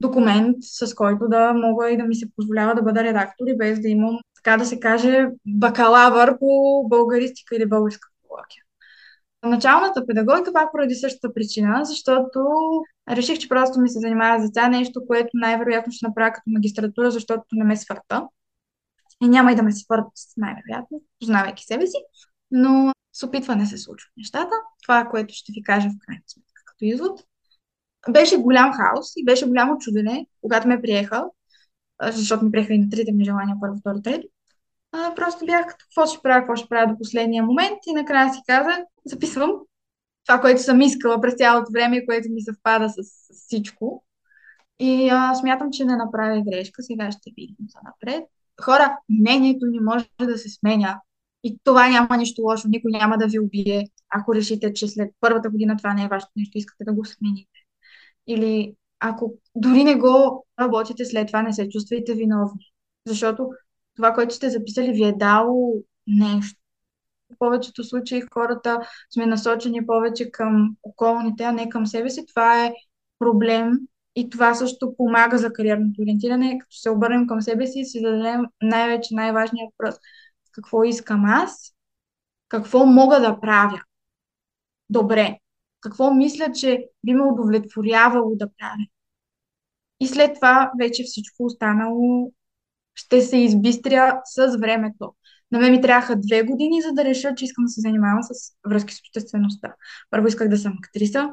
документ, 0.00 0.56
с 0.60 0.94
който 0.94 1.28
да 1.28 1.52
мога 1.52 1.90
и 1.90 1.96
да 1.96 2.04
ми 2.04 2.14
се 2.14 2.26
позволява 2.36 2.74
да 2.74 2.82
бъда 2.82 3.04
редактор 3.04 3.46
и 3.46 3.56
без 3.56 3.80
да 3.80 3.88
имам, 3.88 4.18
така 4.36 4.56
да 4.56 4.64
се 4.64 4.80
каже, 4.80 5.28
бакалавър 5.46 6.38
по 6.38 6.84
българистика 6.88 7.56
или 7.56 7.68
българска 7.68 8.08
филология. 8.20 8.62
Началната 9.48 10.06
педагогика 10.06 10.52
пак 10.52 10.72
поради 10.72 10.94
същата 10.94 11.34
причина, 11.34 11.84
защото 11.84 12.40
реших, 13.10 13.38
че 13.38 13.48
просто 13.48 13.80
ми 13.80 13.88
се 13.88 14.00
занимава 14.00 14.42
за 14.42 14.52
това 14.52 14.68
нещо, 14.68 15.06
което 15.06 15.28
най-вероятно 15.34 15.92
ще 15.92 16.06
направя 16.06 16.32
като 16.32 16.50
магистратура, 16.50 17.10
защото 17.10 17.44
не 17.52 17.64
ме 17.64 17.76
свърта. 17.76 18.28
И 19.22 19.28
няма 19.28 19.52
и 19.52 19.54
да 19.54 19.62
ме 19.62 19.72
си 19.72 19.84
първат 19.88 20.12
най-вероятно, 20.36 21.02
познавайки 21.20 21.64
себе 21.64 21.86
си. 21.86 21.96
Но 22.50 22.92
с 23.12 23.22
опитване 23.22 23.66
се 23.66 23.78
случват 23.78 24.12
нещата. 24.16 24.54
Това 24.82 25.08
което 25.10 25.34
ще 25.34 25.52
ви 25.52 25.62
кажа 25.62 25.88
в 25.88 25.98
крайна 26.06 26.22
сметка 26.26 26.62
като 26.66 26.84
извод. 26.84 27.24
Беше 28.10 28.36
голям 28.36 28.72
хаос 28.72 29.12
и 29.16 29.24
беше 29.24 29.48
голямо 29.48 29.78
чудене, 29.78 30.26
когато 30.40 30.68
ме 30.68 30.82
приеха, 30.82 31.24
защото 32.02 32.44
ми 32.44 32.50
приеха 32.50 32.74
и 32.74 32.78
на 32.78 32.90
трите 32.90 33.12
ми 33.12 33.24
желания, 33.24 33.56
първо, 33.60 33.76
второ, 33.80 34.02
трето. 34.02 34.28
А, 34.92 35.14
просто 35.14 35.46
бях 35.46 35.66
като 35.66 35.84
какво 35.84 36.06
ще 36.06 36.22
правя, 36.22 36.40
какво 36.40 36.56
ще 36.56 36.68
правя 36.68 36.92
до 36.92 36.98
последния 36.98 37.42
момент 37.42 37.78
и 37.86 37.92
накрая 37.92 38.34
си 38.34 38.40
казах, 38.46 38.78
записвам 39.04 39.52
това, 40.26 40.40
което 40.40 40.62
съм 40.62 40.80
искала 40.80 41.20
през 41.20 41.34
цялото 41.34 41.72
време 41.72 41.96
и 41.96 42.06
което 42.06 42.28
ми 42.30 42.42
съвпада 42.42 42.88
с, 42.88 42.94
с 43.02 43.44
всичко. 43.46 44.04
И 44.78 45.08
а, 45.08 45.34
смятам, 45.34 45.68
че 45.72 45.84
не 45.84 45.96
направя 45.96 46.42
грешка. 46.50 46.82
Сега 46.82 47.12
ще 47.12 47.30
видим 47.36 47.56
за 47.68 47.78
напред. 47.84 48.24
Хора, 48.60 48.98
мнението 49.08 49.66
ни 49.66 49.80
може 49.80 50.06
да 50.20 50.38
се 50.38 50.48
сменя. 50.48 51.00
И 51.44 51.58
това 51.64 51.88
няма 51.88 52.16
нищо 52.16 52.42
лошо. 52.42 52.68
Никой 52.68 52.90
няма 52.92 53.18
да 53.18 53.26
ви 53.26 53.38
убие, 53.38 53.88
ако 54.10 54.34
решите, 54.34 54.72
че 54.72 54.88
след 54.88 55.10
първата 55.20 55.50
година 55.50 55.76
това 55.76 55.94
не 55.94 56.04
е 56.04 56.08
вашето 56.08 56.32
нещо, 56.36 56.58
искате 56.58 56.84
да 56.84 56.92
го 56.92 57.04
смените. 57.04 57.58
Или 58.26 58.74
ако 59.00 59.34
дори 59.54 59.84
не 59.84 59.94
го 59.94 60.46
работите 60.60 61.04
след 61.04 61.26
това, 61.26 61.42
не 61.42 61.52
се 61.52 61.68
чувствайте 61.68 62.14
виновни. 62.14 62.64
Защото 63.06 63.50
това, 63.98 64.12
което 64.12 64.34
сте 64.34 64.50
записали, 64.50 64.92
ви 64.92 65.04
е 65.04 65.12
дало 65.12 65.74
нещо. 66.06 66.60
В 67.34 67.38
повечето 67.38 67.84
случаи 67.84 68.22
хората 68.34 68.80
сме 69.14 69.26
насочени 69.26 69.86
повече 69.86 70.30
към 70.30 70.76
околните, 70.82 71.44
а 71.44 71.52
не 71.52 71.68
към 71.68 71.86
себе 71.86 72.10
си. 72.10 72.26
Това 72.26 72.64
е 72.64 72.74
проблем 73.18 73.72
и 74.16 74.30
това 74.30 74.54
също 74.54 74.94
помага 74.96 75.38
за 75.38 75.52
кариерното 75.52 76.02
ориентиране, 76.02 76.58
като 76.58 76.76
се 76.76 76.90
обърнем 76.90 77.26
към 77.26 77.42
себе 77.42 77.66
си 77.66 77.80
и 77.80 77.84
си 77.84 78.00
зададем 78.00 78.40
най-вече 78.62 79.14
най-важния 79.14 79.66
въпрос. 79.66 79.94
Какво 80.52 80.84
искам 80.84 81.24
аз? 81.24 81.74
Какво 82.48 82.86
мога 82.86 83.20
да 83.20 83.40
правя? 83.40 83.82
Добре. 84.90 85.38
Какво 85.80 86.14
мисля, 86.14 86.52
че 86.52 86.84
би 87.06 87.14
ме 87.14 87.22
удовлетворявало 87.22 88.36
да 88.36 88.46
правя? 88.58 88.86
И 90.00 90.06
след 90.06 90.34
това 90.34 90.70
вече 90.78 91.02
всичко 91.02 91.44
останало 91.44 92.32
ще 92.98 93.20
се 93.22 93.36
избистря 93.36 94.20
с 94.24 94.56
времето. 94.60 95.14
На 95.52 95.58
мен 95.58 95.72
ми 95.72 95.80
трябваха 95.80 96.16
две 96.16 96.42
години, 96.42 96.82
за 96.82 96.92
да 96.92 97.04
реша, 97.04 97.34
че 97.36 97.44
искам 97.44 97.64
да 97.64 97.68
се 97.68 97.80
занимавам 97.80 98.22
с 98.22 98.28
връзки 98.70 98.94
с 98.94 99.00
обществеността. 99.00 99.74
Първо 100.10 100.26
исках 100.26 100.48
да 100.48 100.58
съм 100.58 100.72
актриса. 100.78 101.30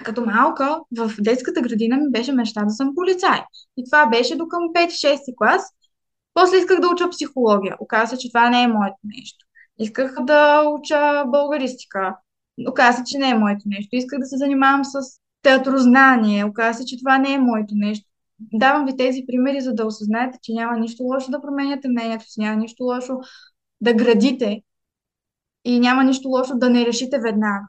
А 0.00 0.02
като 0.02 0.24
малка, 0.24 0.80
в 0.98 1.12
детската 1.20 1.60
градина 1.60 1.96
ми 1.96 2.10
беше 2.10 2.32
мечта 2.32 2.64
да 2.64 2.70
съм 2.70 2.94
полицай. 2.94 3.40
И 3.76 3.84
това 3.84 4.06
беше 4.06 4.36
до 4.36 4.48
към 4.48 4.62
5-6 4.74 5.18
клас. 5.36 5.62
После 6.34 6.56
исках 6.56 6.80
да 6.80 6.88
уча 6.88 7.10
психология. 7.10 7.76
Оказа 7.80 8.16
се, 8.16 8.18
че 8.18 8.30
това 8.30 8.50
не 8.50 8.62
е 8.62 8.68
моето 8.68 8.98
нещо. 9.04 9.46
Исках 9.78 10.14
да 10.20 10.62
уча 10.68 11.24
българистика. 11.26 12.16
Оказа 12.68 12.98
се, 12.98 13.04
че 13.06 13.18
не 13.18 13.30
е 13.30 13.38
моето 13.38 13.62
нещо. 13.66 13.88
Исках 13.92 14.18
да 14.18 14.26
се 14.26 14.36
занимавам 14.36 14.84
с 14.84 14.98
театрознание. 15.42 16.44
Оказа 16.44 16.78
се, 16.78 16.84
че 16.84 16.98
това 16.98 17.18
не 17.18 17.32
е 17.32 17.38
моето 17.38 17.74
нещо. 17.74 18.05
Давам 18.38 18.86
ви 18.86 18.96
тези 18.96 19.24
примери, 19.26 19.60
за 19.60 19.74
да 19.74 19.86
осъзнаете, 19.86 20.38
че 20.42 20.52
няма 20.52 20.78
нищо 20.78 21.02
лошо 21.02 21.30
да 21.30 21.40
променяте 21.40 21.88
мнението 21.88 22.24
си, 22.24 22.40
няма 22.40 22.56
нищо 22.56 22.84
лошо 22.84 23.18
да 23.80 23.94
градите 23.94 24.62
и 25.64 25.80
няма 25.80 26.04
нищо 26.04 26.28
лошо 26.28 26.54
да 26.54 26.70
не 26.70 26.86
решите 26.86 27.18
веднага. 27.18 27.68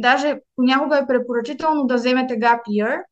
Даже 0.00 0.40
понякога 0.56 0.98
е 0.98 1.06
препоръчително 1.06 1.86
да 1.86 1.94
вземете 1.94 2.34
gap 2.34 2.60
year. 2.68 3.02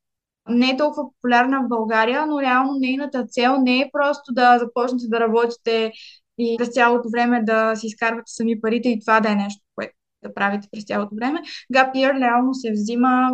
Не 0.48 0.70
е 0.70 0.76
толкова 0.76 1.02
популярна 1.10 1.60
в 1.62 1.68
България, 1.68 2.26
но 2.26 2.40
реално 2.40 2.72
нейната 2.78 3.26
цел 3.26 3.56
не 3.60 3.80
е 3.80 3.90
просто 3.92 4.32
да 4.32 4.58
започнете 4.58 5.08
да 5.08 5.20
работите 5.20 5.92
и 6.38 6.56
през 6.58 6.68
цялото 6.68 7.08
време 7.10 7.42
да 7.42 7.76
си 7.76 7.86
изкарвате 7.86 8.32
сами 8.32 8.60
парите 8.60 8.88
и 8.88 9.00
това 9.00 9.20
да 9.20 9.30
е 9.30 9.34
нещо, 9.34 9.62
което 9.74 9.94
да 10.22 10.34
правите 10.34 10.68
през 10.72 10.84
цялото 10.84 11.14
време. 11.14 11.40
Gap 11.74 11.94
year 11.94 12.20
реално 12.20 12.54
се 12.54 12.72
взима 12.72 13.30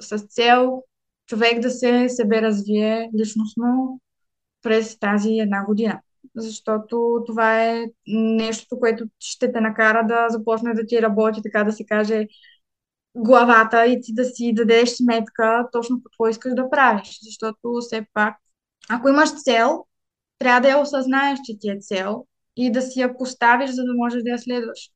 с 0.00 0.18
цел 0.18 0.82
човек 1.30 1.60
да 1.60 1.70
се 1.70 2.08
себе 2.08 2.42
развие 2.42 3.10
личностно 3.18 4.00
през 4.62 4.98
тази 4.98 5.30
една 5.30 5.64
година 5.64 6.00
защото 6.36 7.24
това 7.26 7.64
е 7.64 7.84
нещо, 8.06 8.78
което 8.78 9.04
ще 9.18 9.52
те 9.52 9.60
накара 9.60 10.06
да 10.06 10.26
започне 10.28 10.74
да 10.74 10.86
ти 10.86 11.02
работи, 11.02 11.40
така 11.42 11.64
да 11.64 11.72
се 11.72 11.86
каже, 11.86 12.26
главата 13.16 13.86
и 13.86 14.00
ти 14.00 14.14
да 14.14 14.24
си 14.24 14.52
дадеш 14.54 14.90
сметка 14.90 15.68
точно 15.72 16.02
какво 16.04 16.28
искаш 16.28 16.54
да 16.54 16.70
правиш. 16.70 17.18
Защото 17.22 17.58
все 17.80 18.06
пак, 18.12 18.36
ако 18.90 19.08
имаш 19.08 19.42
цел, 19.42 19.84
трябва 20.38 20.60
да 20.60 20.68
я 20.68 20.78
осъзнаеш, 20.78 21.38
че 21.44 21.58
ти 21.58 21.70
е 21.70 21.78
цел 21.80 22.26
и 22.56 22.72
да 22.72 22.82
си 22.82 23.00
я 23.00 23.16
поставиш, 23.16 23.70
за 23.70 23.84
да 23.84 23.94
можеш 23.94 24.22
да 24.22 24.30
я 24.30 24.38
следваш. 24.38 24.90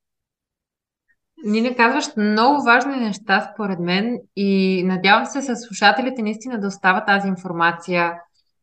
Не 1.45 1.75
казваш 1.75 2.05
много 2.17 2.63
важни 2.63 2.95
неща, 2.95 3.51
според 3.53 3.79
мен, 3.79 4.17
и 4.35 4.83
надявам 4.85 5.25
се 5.25 5.41
с 5.41 5.55
слушателите 5.55 6.21
наистина 6.21 6.59
да 6.59 6.67
остава 6.67 7.05
тази 7.05 7.27
информация 7.27 8.13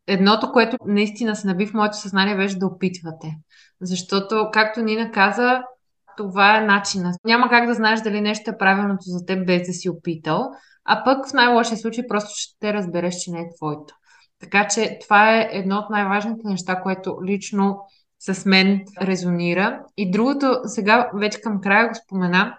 едното, 0.07 0.51
което 0.51 0.77
наистина 0.85 1.35
се 1.35 1.47
наби 1.47 1.65
в 1.65 1.73
моето 1.73 1.97
съзнание, 1.97 2.35
беше 2.35 2.59
да 2.59 2.67
опитвате. 2.67 3.37
Защото, 3.81 4.49
както 4.53 4.81
Нина 4.81 5.11
каза, 5.11 5.63
това 6.17 6.57
е 6.57 6.65
начина. 6.65 7.11
Няма 7.25 7.49
как 7.49 7.67
да 7.67 7.73
знаеш 7.73 8.01
дали 8.01 8.21
нещо 8.21 8.51
е 8.51 8.57
правилното 8.57 9.03
за 9.03 9.25
теб 9.25 9.47
без 9.47 9.67
да 9.67 9.73
си 9.73 9.89
опитал, 9.89 10.51
а 10.85 11.03
пък 11.03 11.29
в 11.29 11.33
най-лошия 11.33 11.77
случай 11.77 12.07
просто 12.07 12.29
ще 12.35 12.73
разбереш, 12.73 13.15
че 13.15 13.31
не 13.31 13.39
е 13.39 13.49
твоето. 13.57 13.93
Така 14.39 14.67
че 14.67 14.97
това 15.01 15.37
е 15.37 15.49
едно 15.51 15.77
от 15.77 15.89
най-важните 15.89 16.41
неща, 16.45 16.81
което 16.81 17.17
лично 17.25 17.79
с 18.19 18.45
мен 18.45 18.81
резонира. 19.01 19.81
И 19.97 20.11
другото, 20.11 20.59
сега 20.65 21.09
вече 21.13 21.41
към 21.41 21.61
края 21.61 21.87
го 21.87 21.95
спомена, 21.95 22.57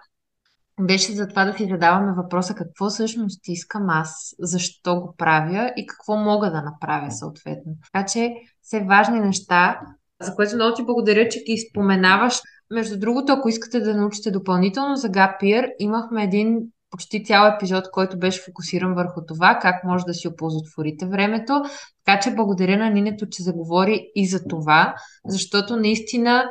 беше 0.81 1.11
за 1.11 1.27
това 1.27 1.45
да 1.45 1.53
си 1.53 1.67
задаваме 1.69 2.13
въпроса 2.13 2.53
какво 2.53 2.89
всъщност 2.89 3.47
искам 3.47 3.89
аз, 3.89 4.35
защо 4.39 5.01
го 5.01 5.15
правя 5.17 5.73
и 5.77 5.85
какво 5.85 6.15
мога 6.15 6.51
да 6.51 6.61
направя 6.61 7.11
съответно. 7.11 7.73
Така 7.93 8.05
че 8.05 8.33
все 8.61 8.79
важни 8.79 9.19
неща, 9.19 9.79
за 10.21 10.35
което 10.35 10.55
много 10.55 10.75
ти 10.75 10.85
благодаря, 10.85 11.29
че 11.29 11.43
ги 11.43 11.57
споменаваш. 11.57 12.41
Между 12.71 12.99
другото, 12.99 13.33
ако 13.33 13.49
искате 13.49 13.79
да 13.79 13.95
научите 13.95 14.31
допълнително 14.31 14.95
за 14.95 15.09
Gapir, 15.09 15.71
имахме 15.79 16.23
един 16.23 16.59
почти 16.89 17.23
цял 17.23 17.51
епизод, 17.55 17.91
който 17.91 18.19
беше 18.19 18.43
фокусиран 18.45 18.93
върху 18.93 19.25
това, 19.27 19.59
как 19.61 19.83
може 19.83 20.05
да 20.05 20.13
си 20.13 20.27
оползотворите 20.27 21.05
времето. 21.05 21.63
Така 22.05 22.19
че 22.19 22.35
благодаря 22.35 22.77
на 22.77 22.89
Нинето, 22.89 23.25
че 23.29 23.43
заговори 23.43 24.11
и 24.15 24.27
за 24.27 24.47
това, 24.47 24.95
защото 25.27 25.75
наистина 25.75 26.43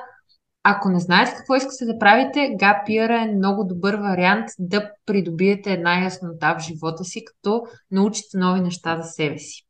ако 0.66 0.88
не 0.88 1.00
знаете 1.00 1.34
какво 1.36 1.54
искате 1.54 1.84
да 1.84 1.98
правите, 1.98 2.38
Gap 2.38 2.88
е 2.88 3.34
много 3.34 3.64
добър 3.64 3.94
вариант 3.94 4.48
да 4.58 4.90
придобиете 5.06 5.72
една 5.72 6.04
яснота 6.04 6.56
в 6.58 6.62
живота 6.62 7.04
си, 7.04 7.24
като 7.24 7.62
научите 7.90 8.38
нови 8.38 8.60
неща 8.60 9.02
за 9.02 9.08
себе 9.08 9.38
си. 9.38 9.62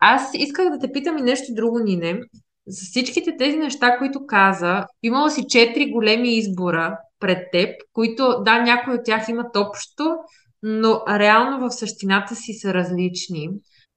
Аз 0.00 0.30
исках 0.34 0.70
да 0.70 0.78
те 0.78 0.92
питам 0.92 1.18
и 1.18 1.22
нещо 1.22 1.54
друго, 1.54 1.78
Нине. 1.78 2.20
За 2.66 2.86
всичките 2.86 3.36
тези 3.38 3.56
неща, 3.56 3.98
които 3.98 4.26
каза, 4.26 4.86
имала 5.02 5.30
си 5.30 5.44
четири 5.48 5.90
големи 5.90 6.36
избора 6.36 6.98
пред 7.20 7.38
теб, 7.52 7.70
които, 7.92 8.42
да, 8.44 8.62
някои 8.62 8.94
от 8.94 9.04
тях 9.04 9.28
имат 9.28 9.56
общо, 9.56 10.16
но 10.62 11.02
реално 11.08 11.68
в 11.68 11.74
същината 11.74 12.34
си 12.36 12.52
са 12.52 12.74
различни. 12.74 13.48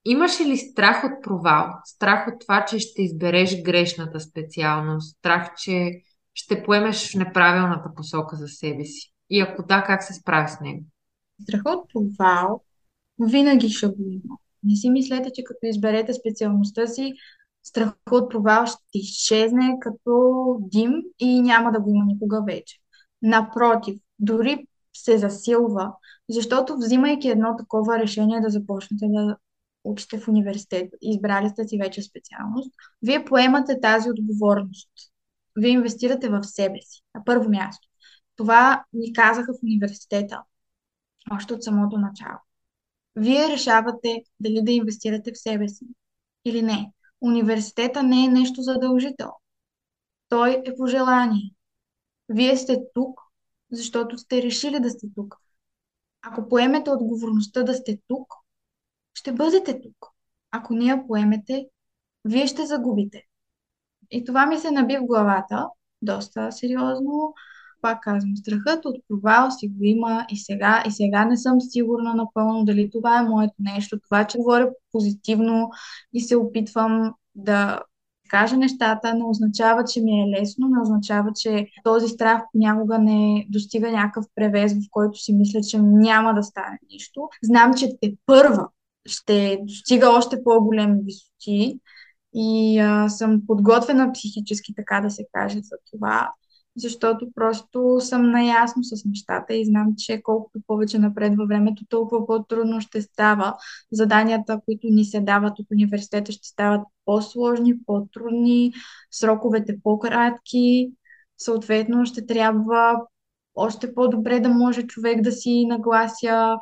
Имаше 0.05 0.45
ли 0.45 0.57
страх 0.57 1.03
от 1.03 1.23
провал? 1.23 1.67
Страх 1.85 2.27
от 2.27 2.33
това, 2.41 2.65
че 2.65 2.79
ще 2.79 3.01
избереш 3.01 3.61
грешната 3.61 4.19
специалност? 4.19 5.17
Страх, 5.17 5.49
че 5.57 5.91
ще 6.33 6.63
поемеш 6.63 7.11
в 7.11 7.15
неправилната 7.15 7.91
посока 7.95 8.35
за 8.35 8.47
себе 8.47 8.85
си? 8.85 9.13
И 9.29 9.41
ако 9.41 9.63
да, 9.63 9.83
как 9.83 10.03
се 10.03 10.13
справи 10.13 10.49
с 10.49 10.59
него? 10.61 10.85
Страха 11.43 11.69
от 11.69 11.89
провал 11.93 12.61
винаги 13.19 13.69
ще 13.69 13.87
го 13.87 13.95
има. 13.99 14.37
Не 14.63 14.75
си 14.75 14.89
мислете, 14.89 15.31
че 15.33 15.43
като 15.43 15.59
изберете 15.63 16.13
специалността 16.13 16.87
си, 16.87 17.13
страхът 17.63 17.97
от 18.11 18.31
провал 18.31 18.65
ще 18.65 18.83
изчезне 18.93 19.77
като 19.81 20.57
дим 20.59 20.93
и 21.19 21.41
няма 21.41 21.71
да 21.71 21.79
го 21.79 21.89
има 21.89 22.05
никога 22.05 22.43
вече. 22.47 22.77
Напротив, 23.21 23.99
дори 24.19 24.67
се 24.93 25.17
засилва, 25.17 25.93
защото 26.29 26.75
взимайки 26.77 27.29
едно 27.29 27.55
такова 27.57 27.99
решение 27.99 28.41
да 28.41 28.49
започнете 28.49 29.05
да 29.07 29.37
учите 29.83 30.19
в 30.19 30.27
университет, 30.27 30.89
избрали 31.01 31.49
сте 31.49 31.67
си 31.67 31.77
вече 31.77 32.01
специалност, 32.01 32.71
вие 33.01 33.25
поемате 33.25 33.79
тази 33.81 34.09
отговорност 34.09 34.89
вие 35.57 35.71
инвестирате 35.71 36.29
в 36.29 36.43
себе 36.43 36.81
си. 36.81 37.01
На 37.15 37.23
първо 37.23 37.49
място. 37.49 37.87
Това 38.35 38.85
ни 38.93 39.13
казаха 39.13 39.53
в 39.53 39.63
университета, 39.63 40.43
още 41.31 41.53
от 41.53 41.63
самото 41.63 41.97
начало. 41.97 42.39
Вие 43.15 43.47
решавате 43.47 44.23
дали 44.39 44.61
да 44.63 44.71
инвестирате 44.71 45.31
в 45.31 45.37
себе 45.37 45.67
си 45.67 45.85
или 46.45 46.61
не. 46.61 46.91
Университета 47.21 48.03
не 48.03 48.25
е 48.25 48.29
нещо 48.29 48.61
задължително. 48.61 49.41
Той 50.29 50.61
е 50.65 50.75
пожелание. 50.75 51.55
Вие 52.29 52.57
сте 52.57 52.79
тук, 52.93 53.21
защото 53.71 54.17
сте 54.17 54.41
решили 54.41 54.79
да 54.79 54.89
сте 54.89 55.07
тук. 55.15 55.37
Ако 56.21 56.49
поемете 56.49 56.89
отговорността 56.91 57.63
да 57.63 57.73
сте 57.73 57.99
тук, 58.07 58.33
ще 59.13 59.31
бъдете 59.31 59.81
тук. 59.81 60.07
Ако 60.51 60.73
не 60.73 60.85
я 60.85 61.07
поемете, 61.07 61.67
вие 62.25 62.47
ще 62.47 62.65
загубите. 62.65 63.23
И 64.11 64.23
това 64.25 64.45
ми 64.45 64.57
се 64.57 64.71
наби 64.71 64.97
в 64.97 65.05
главата 65.05 65.67
доста 66.01 66.51
сериозно. 66.51 67.33
Пак 67.81 68.01
казвам, 68.01 68.37
страхът 68.37 68.85
от 68.85 68.95
провал 69.07 69.51
си 69.51 69.67
го 69.67 69.83
има 69.83 70.25
и 70.29 70.37
сега. 70.37 70.83
И 70.87 70.91
сега 70.91 71.25
не 71.25 71.37
съм 71.37 71.61
сигурна 71.61 72.13
напълно 72.13 72.65
дали 72.65 72.89
това 72.91 73.19
е 73.19 73.23
моето 73.23 73.53
нещо. 73.59 73.99
Това, 73.99 74.27
че 74.27 74.37
говоря 74.37 74.69
позитивно 74.91 75.69
и 76.13 76.21
се 76.21 76.35
опитвам 76.35 77.13
да 77.35 77.79
кажа 78.29 78.57
нещата, 78.57 79.13
не 79.13 79.23
означава, 79.23 79.83
че 79.83 80.01
ми 80.01 80.21
е 80.21 80.39
лесно, 80.39 80.67
не 80.67 80.81
означава, 80.81 81.31
че 81.35 81.67
този 81.83 82.07
страх 82.07 82.41
понякога 82.51 82.99
не 82.99 83.45
достига 83.49 83.91
някакъв 83.91 84.25
превес, 84.35 84.73
в 84.73 84.87
който 84.91 85.19
си 85.19 85.33
мисля, 85.33 85.61
че 85.61 85.81
няма 85.81 86.33
да 86.33 86.43
стане 86.43 86.79
нищо. 86.91 87.29
Знам, 87.43 87.73
че 87.73 87.89
те 88.01 88.13
първа 88.25 88.67
ще 89.05 89.59
достига 89.63 90.09
още 90.09 90.43
по-големи 90.43 90.99
висоти 91.03 91.79
и 92.33 92.79
а, 92.79 93.09
съм 93.09 93.41
подготвена 93.47 94.11
психически, 94.11 94.75
така 94.75 95.01
да 95.01 95.09
се 95.09 95.25
каже, 95.33 95.59
за 95.59 95.75
това, 95.91 96.31
защото 96.75 97.27
просто 97.35 97.97
съм 97.99 98.31
наясно 98.31 98.83
с 98.83 99.05
нещата 99.05 99.53
и 99.53 99.65
знам, 99.65 99.93
че 99.97 100.21
колкото 100.21 100.59
повече 100.67 100.99
напред 100.99 101.33
във 101.37 101.47
времето, 101.47 101.85
толкова 101.89 102.27
по-трудно 102.27 102.81
ще 102.81 103.01
става. 103.01 103.55
Заданията, 103.91 104.59
които 104.65 104.87
ни 104.87 105.05
се 105.05 105.19
дават 105.19 105.59
от 105.59 105.65
университета, 105.71 106.31
ще 106.31 106.47
стават 106.47 106.81
по-сложни, 107.05 107.83
по-трудни, 107.85 108.73
сроковете 109.11 109.77
по-кратки. 109.83 110.91
Съответно, 111.37 112.05
ще 112.05 112.25
трябва 112.25 113.01
още 113.55 113.93
по-добре 113.93 114.39
да 114.39 114.49
може 114.49 114.87
човек 114.87 115.21
да 115.21 115.31
си 115.31 115.65
наглася 115.65 116.57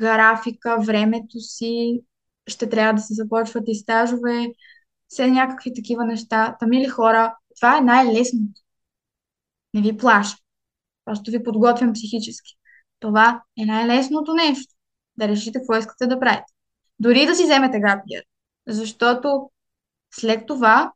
графика, 0.00 0.78
времето 0.86 1.40
си. 1.40 2.00
Ще 2.46 2.68
трябва 2.68 2.94
да 2.94 3.00
се 3.00 3.14
започват 3.14 3.64
и 3.66 3.74
стажове 3.74 4.46
все 5.14 5.30
някакви 5.30 5.74
такива 5.74 6.04
неща. 6.04 6.56
Та, 6.60 6.66
мили 6.66 6.88
хора, 6.88 7.36
това 7.56 7.78
е 7.78 7.80
най-лесното. 7.80 8.60
Не 9.74 9.82
ви 9.82 9.96
плаша. 9.96 10.36
Просто 11.04 11.30
ви 11.30 11.42
подготвям 11.42 11.92
психически. 11.92 12.54
Това 13.00 13.42
е 13.58 13.64
най-лесното 13.64 14.34
нещо. 14.34 14.74
Да 15.16 15.28
решите 15.28 15.58
какво 15.58 15.76
искате 15.76 16.06
да 16.06 16.20
правите. 16.20 16.52
Дори 16.98 17.26
да 17.26 17.34
си 17.34 17.44
вземете 17.44 17.80
гапиер. 17.80 18.24
Защото 18.66 19.50
след 20.14 20.46
това, 20.46 20.92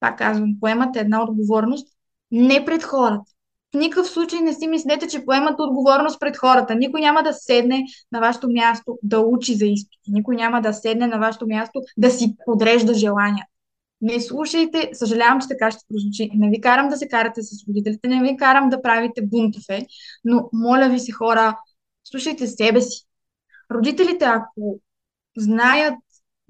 пак 0.00 0.18
казвам, 0.18 0.60
поемате 0.60 0.98
една 0.98 1.22
отговорност 1.22 1.96
не 2.30 2.64
пред 2.64 2.82
хората. 2.82 3.32
В 3.74 3.78
никакъв 3.78 4.08
случай 4.08 4.40
не 4.40 4.54
си 4.54 4.66
мислете, 4.66 5.08
че 5.08 5.24
поемате 5.24 5.62
отговорност 5.62 6.20
пред 6.20 6.36
хората. 6.36 6.74
Никой 6.74 7.00
няма 7.00 7.22
да 7.22 7.32
седне 7.32 7.84
на 8.12 8.20
вашето 8.20 8.48
място 8.50 8.98
да 9.02 9.20
учи 9.20 9.54
за 9.54 9.66
изпити. 9.66 10.10
Никой 10.10 10.36
няма 10.36 10.62
да 10.62 10.72
седне 10.72 11.06
на 11.06 11.18
вашето 11.18 11.46
място 11.46 11.80
да 11.96 12.10
си 12.10 12.36
подрежда 12.46 12.94
желания. 12.94 13.46
Не 14.00 14.20
слушайте, 14.20 14.90
съжалявам, 14.92 15.40
че 15.40 15.48
така 15.48 15.70
ще 15.70 15.80
прозвучи. 15.88 16.30
Не 16.34 16.50
ви 16.50 16.60
карам 16.60 16.88
да 16.88 16.96
се 16.96 17.08
карате 17.08 17.42
с 17.42 17.68
родителите, 17.68 18.08
не 18.08 18.22
ви 18.22 18.36
карам 18.36 18.68
да 18.68 18.82
правите 18.82 19.22
бунтове, 19.22 19.86
но 20.24 20.48
моля 20.52 20.88
ви 20.88 20.98
се 20.98 21.12
хора, 21.12 21.58
слушайте 22.04 22.46
себе 22.46 22.80
си. 22.80 23.06
Родителите, 23.74 24.24
ако 24.24 24.80
знаят 25.36 25.94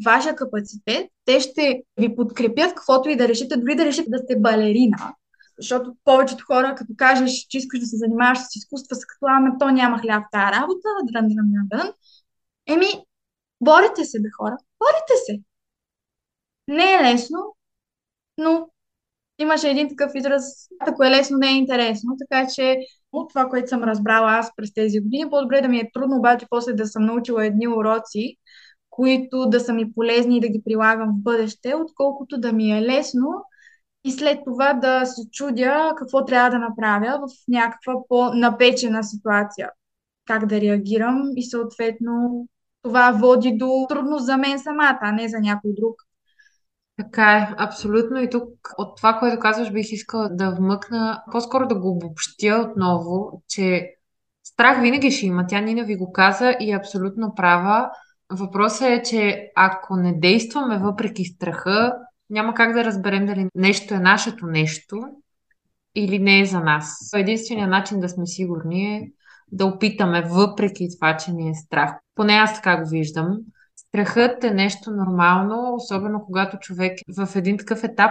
вашия 0.07 0.35
капацитет, 0.37 1.07
те 1.25 1.41
ще 1.41 1.83
ви 1.99 2.17
подкрепят 2.17 2.75
каквото 2.75 3.09
и 3.09 3.17
да 3.17 3.29
решите, 3.29 3.57
дори 3.57 3.75
да 3.75 3.85
решите 3.85 4.11
да 4.11 4.19
сте 4.19 4.41
балерина. 4.41 5.15
Защото 5.59 5.97
повечето 6.05 6.45
хора, 6.45 6.75
като 6.75 6.93
кажеш, 6.97 7.31
че 7.49 7.59
искаш 7.59 7.81
да 7.81 7.87
се 7.87 7.97
занимаваш 7.97 8.39
с 8.39 8.57
изкуства, 8.57 8.97
са 8.97 9.07
като, 9.07 9.27
ами 9.29 9.51
то 9.61 9.71
няма 9.71 9.99
хляб 9.99 10.25
тази 10.33 10.53
работа, 10.53 10.89
дрън, 11.13 11.29
дрън, 11.29 11.47
дрън, 11.53 11.69
дрън. 11.69 11.93
Еми, 12.67 12.87
борите 13.61 14.05
се, 14.05 14.21
бе 14.23 14.29
хора, 14.39 14.57
борите 14.81 15.15
се. 15.27 15.41
Не 16.69 16.95
е 16.95 17.03
лесно, 17.03 17.57
но 18.39 18.69
имаше 19.39 19.71
един 19.71 19.89
такъв 19.89 20.13
израз, 20.15 20.69
ако 20.81 21.05
е 21.05 21.11
лесно, 21.11 21.39
не 21.39 21.49
е 21.49 21.57
интересно, 21.57 22.17
така 22.19 22.49
че 22.55 22.79
от 23.13 23.29
това, 23.29 23.49
което 23.49 23.69
съм 23.69 23.85
разбрала 23.85 24.33
аз 24.33 24.51
през 24.57 24.75
тези 24.75 25.01
години, 25.01 25.31
по-добре 25.31 25.61
да 25.61 25.69
ми 25.69 25.79
е 25.79 25.91
трудно, 25.95 26.17
обаче 26.17 26.47
после 26.51 26.73
да 26.73 26.87
съм 26.87 27.05
научила 27.07 27.47
едни 27.47 27.69
уроци, 27.69 28.37
които 28.91 29.47
да 29.47 29.61
са 29.61 29.73
ми 29.73 29.93
полезни 29.93 30.37
и 30.37 30.41
да 30.41 30.49
ги 30.49 30.63
прилагам 30.65 31.09
в 31.09 31.23
бъдеще, 31.23 31.75
отколкото 31.75 32.39
да 32.39 32.53
ми 32.53 32.73
е 32.73 32.83
лесно 32.83 33.29
и 34.07 34.13
след 34.13 34.39
това 34.45 34.73
да 34.73 35.07
се 35.07 35.23
чудя 35.33 35.93
какво 35.97 36.25
трябва 36.25 36.51
да 36.51 36.59
направя 36.59 37.19
в 37.19 37.31
някаква 37.49 37.95
по-напечена 38.09 39.05
ситуация. 39.05 39.71
Как 40.27 40.47
да 40.47 40.61
реагирам 40.61 41.23
и 41.37 41.43
съответно 41.43 42.47
това 42.83 43.13
води 43.13 43.53
до 43.57 43.87
трудност 43.89 44.25
за 44.27 44.37
мен 44.37 44.59
самата, 44.59 44.99
а 45.01 45.13
не 45.13 45.29
за 45.29 45.41
някой 45.41 45.71
друг. 45.77 45.95
Така 46.97 47.39
е, 47.39 47.55
абсолютно. 47.59 48.23
И 48.23 48.31
тук 48.31 48.49
от 48.79 48.97
това, 48.97 49.19
което 49.19 49.41
казваш, 49.41 49.73
бих 49.73 49.93
искала 49.93 50.29
да 50.29 50.51
вмъкна, 50.51 51.23
по-скоро 51.33 51.67
да 51.67 51.75
го 51.75 51.91
обобщя 51.91 52.69
отново, 52.71 53.43
че 53.49 53.91
страх 54.45 54.81
винаги 54.81 55.11
ще 55.11 55.27
има. 55.27 55.47
Тя 55.47 55.61
Нина 55.61 55.85
ви 55.85 55.97
го 55.97 56.13
каза 56.13 56.57
и 56.61 56.73
е 56.73 56.77
абсолютно 56.77 57.35
права. 57.35 57.91
Въпросът 58.33 58.89
е, 58.89 59.03
че 59.03 59.51
ако 59.57 59.97
не 59.97 60.19
действаме 60.19 60.79
въпреки 60.79 61.25
страха, 61.25 61.93
няма 62.31 62.55
как 62.55 62.73
да 62.73 62.85
разберем 62.85 63.27
дали 63.27 63.49
нещо 63.55 63.95
е 63.95 63.99
нашето 63.99 64.47
нещо 64.47 65.03
или 65.95 66.19
не 66.19 66.41
е 66.41 66.47
за 66.47 66.61
нас. 66.61 67.11
Единственият 67.15 67.71
начин 67.71 68.01
да 68.01 68.09
сме 68.09 68.27
сигурни 68.27 68.97
е 68.97 69.11
да 69.53 69.67
опитаме, 69.67 70.23
въпреки 70.23 70.89
това, 70.97 71.17
че 71.17 71.33
ни 71.33 71.51
е 71.51 71.55
страх. 71.55 71.95
Поне 72.15 72.33
аз 72.33 72.55
така 72.55 72.83
го 72.83 72.89
виждам. 72.89 73.39
Страхът 73.77 74.45
е 74.45 74.51
нещо 74.51 74.91
нормално, 74.91 75.75
особено 75.75 76.25
когато 76.25 76.59
човек 76.59 76.99
в 77.19 77.37
един 77.37 77.59
такъв 77.59 77.85
етап 77.85 78.11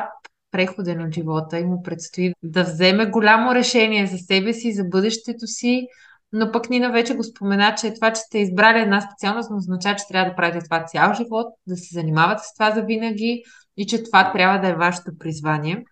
преходен 0.51 1.01
от 1.01 1.13
живота 1.13 1.60
и 1.60 1.65
му 1.65 1.84
предстои 1.84 2.34
да 2.43 2.63
вземе 2.63 3.06
голямо 3.06 3.56
решение 3.56 4.08
за 4.08 4.17
себе 4.17 4.54
си, 4.54 4.73
за 4.73 4.84
бъдещето 4.84 5.47
си, 5.47 5.88
но 6.32 6.51
пък 6.51 6.69
Нина 6.69 6.91
вече 6.91 7.15
го 7.15 7.23
спомена, 7.23 7.75
че 7.82 7.93
това, 7.93 8.13
че 8.13 8.21
сте 8.21 8.39
избрали 8.39 8.80
една 8.80 9.01
специалност, 9.01 9.49
не 9.49 9.56
означава, 9.56 9.95
че 9.95 10.08
трябва 10.08 10.30
да 10.30 10.36
правите 10.36 10.65
това 10.65 10.86
цял 10.86 11.13
живот, 11.13 11.47
да 11.67 11.78
се 11.78 11.93
занимавате 11.93 12.43
с 12.43 12.54
това 12.54 12.71
за 12.71 12.82
винаги 12.82 13.43
и 13.78 13.88
че 13.88 14.04
това 14.04 14.32
трябва 14.32 14.60
да 14.60 14.68
е 14.68 14.76
вашето 14.76 15.18
призвание. 15.20 15.86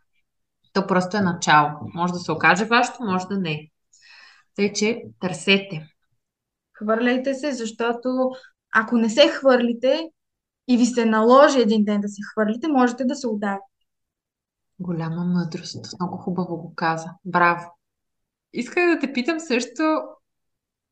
То 0.73 0.87
просто 0.87 1.17
е 1.17 1.21
начало. 1.21 1.69
Може 1.93 2.13
да 2.13 2.19
се 2.19 2.31
окаже 2.31 2.65
вашето, 2.65 3.03
може 3.03 3.27
да 3.27 3.39
не. 3.39 3.69
Тъй, 4.55 4.73
че 4.73 5.03
търсете. 5.19 5.87
Хвърляйте 6.73 7.33
се, 7.33 7.51
защото 7.51 8.31
ако 8.75 8.97
не 8.97 9.09
се 9.09 9.27
хвърлите 9.27 10.09
и 10.67 10.77
ви 10.77 10.85
се 10.85 11.05
наложи 11.05 11.59
един 11.59 11.83
ден 11.83 12.01
да 12.01 12.07
се 12.07 12.21
хвърлите, 12.31 12.67
можете 12.67 13.05
да 13.05 13.15
се 13.15 13.27
ударите. 13.27 13.63
Голяма 14.79 15.25
мъдрост. 15.25 15.85
Много 15.99 16.17
хубаво 16.17 16.57
го 16.57 16.75
каза. 16.75 17.09
Браво. 17.25 17.77
Исках 18.53 18.95
да 18.95 18.99
те 18.99 19.13
питам 19.13 19.39
също, 19.39 20.01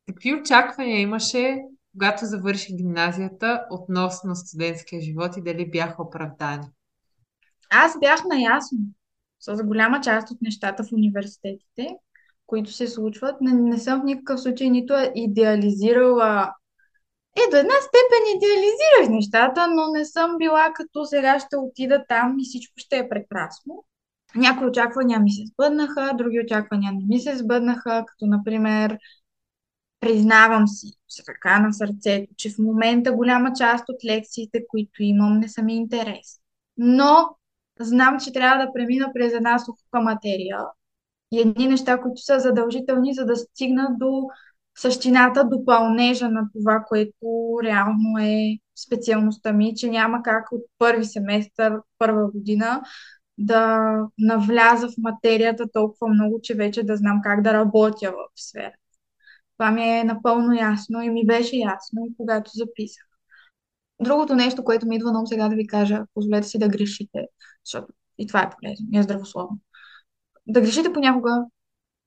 какви 0.06 0.34
очаквания 0.34 1.00
имаше, 1.00 1.58
когато 1.92 2.26
завърши 2.26 2.76
гимназията 2.76 3.66
относно 3.70 4.36
студентския 4.36 5.00
живот 5.00 5.36
и 5.36 5.42
дали 5.42 5.70
бяха 5.70 6.02
оправдани? 6.02 6.66
Аз 7.74 7.98
бях 8.00 8.24
наясно 8.24 8.78
с 9.40 9.64
голяма 9.64 10.00
част 10.00 10.30
от 10.30 10.42
нещата 10.42 10.84
в 10.84 10.92
университетите, 10.92 11.96
които 12.46 12.72
се 12.72 12.86
случват. 12.86 13.40
Не, 13.40 13.52
не 13.52 13.78
съм 13.78 14.00
в 14.00 14.04
никакъв 14.04 14.40
случай 14.40 14.70
нито 14.70 14.94
идеализирала 15.14 16.52
е, 17.36 17.50
до 17.50 17.56
една 17.56 17.74
степен 17.74 18.36
идеализирах 18.36 19.08
нещата, 19.08 19.68
но 19.68 19.92
не 19.92 20.04
съм 20.04 20.38
била 20.38 20.72
като 20.74 21.04
сега 21.04 21.40
ще 21.40 21.56
отида 21.56 22.04
там 22.08 22.36
и 22.38 22.44
всичко 22.44 22.74
ще 22.76 22.98
е 22.98 23.08
прекрасно. 23.08 23.84
Някои 24.34 24.66
очаквания 24.66 25.20
ми 25.20 25.32
се 25.32 25.42
сбъднаха, 25.46 26.12
други 26.14 26.40
очаквания 26.40 26.92
не 26.92 27.04
ми 27.08 27.20
се 27.20 27.36
сбъднаха, 27.36 28.04
като 28.06 28.26
например 28.26 28.98
признавам 30.00 30.68
си 30.68 30.86
с 31.08 31.28
ръка 31.28 31.58
на 31.58 31.72
сърцето, 31.72 32.34
че 32.36 32.50
в 32.50 32.58
момента 32.58 33.12
голяма 33.12 33.52
част 33.58 33.84
от 33.88 34.04
лекциите, 34.04 34.64
които 34.68 35.02
имам, 35.02 35.38
не 35.38 35.48
са 35.48 35.62
ми 35.62 35.76
интересни. 35.76 36.42
Но 36.76 37.36
знам, 37.82 38.20
че 38.20 38.32
трябва 38.32 38.66
да 38.66 38.72
премина 38.72 39.10
през 39.14 39.32
една 39.32 39.58
суха 39.58 40.00
материя 40.02 40.58
и 41.32 41.40
едни 41.40 41.68
неща, 41.68 42.00
които 42.00 42.20
са 42.20 42.40
задължителни, 42.40 43.14
за 43.14 43.26
да 43.26 43.36
стигна 43.36 43.88
до 44.00 44.22
същината, 44.78 45.44
до 45.44 45.64
пълнежа 45.64 46.28
на 46.28 46.48
това, 46.52 46.84
което 46.88 47.58
реално 47.64 48.18
е 48.20 48.58
специалността 48.86 49.52
ми, 49.52 49.74
че 49.76 49.90
няма 49.90 50.22
как 50.22 50.52
от 50.52 50.62
първи 50.78 51.04
семестър, 51.04 51.80
първа 51.98 52.30
година 52.30 52.82
да 53.38 53.92
навляза 54.18 54.88
в 54.88 54.94
материята 54.98 55.64
толкова 55.72 56.08
много, 56.08 56.40
че 56.42 56.54
вече 56.54 56.82
да 56.82 56.96
знам 56.96 57.20
как 57.22 57.42
да 57.42 57.52
работя 57.52 58.10
в 58.10 58.42
сфера. 58.42 58.72
Това 59.58 59.70
ми 59.70 59.82
е 59.82 60.04
напълно 60.04 60.52
ясно 60.52 61.02
и 61.02 61.10
ми 61.10 61.26
беше 61.26 61.56
ясно, 61.56 62.08
когато 62.16 62.50
записах. 62.54 63.11
Другото 64.02 64.34
нещо, 64.34 64.64
което 64.64 64.86
ми 64.86 64.96
идва 64.96 65.10
много 65.10 65.26
сега 65.26 65.48
да 65.48 65.56
ви 65.56 65.66
кажа, 65.66 66.04
позволете 66.14 66.48
си 66.48 66.58
да 66.58 66.68
грешите, 66.68 67.26
защото 67.64 67.92
и 68.18 68.26
това 68.26 68.40
е 68.42 68.50
полезно, 68.50 68.86
не 68.90 68.98
е 68.98 69.02
здравословно. 69.02 69.58
Да 70.46 70.60
грешите 70.60 70.92
понякога 70.92 71.44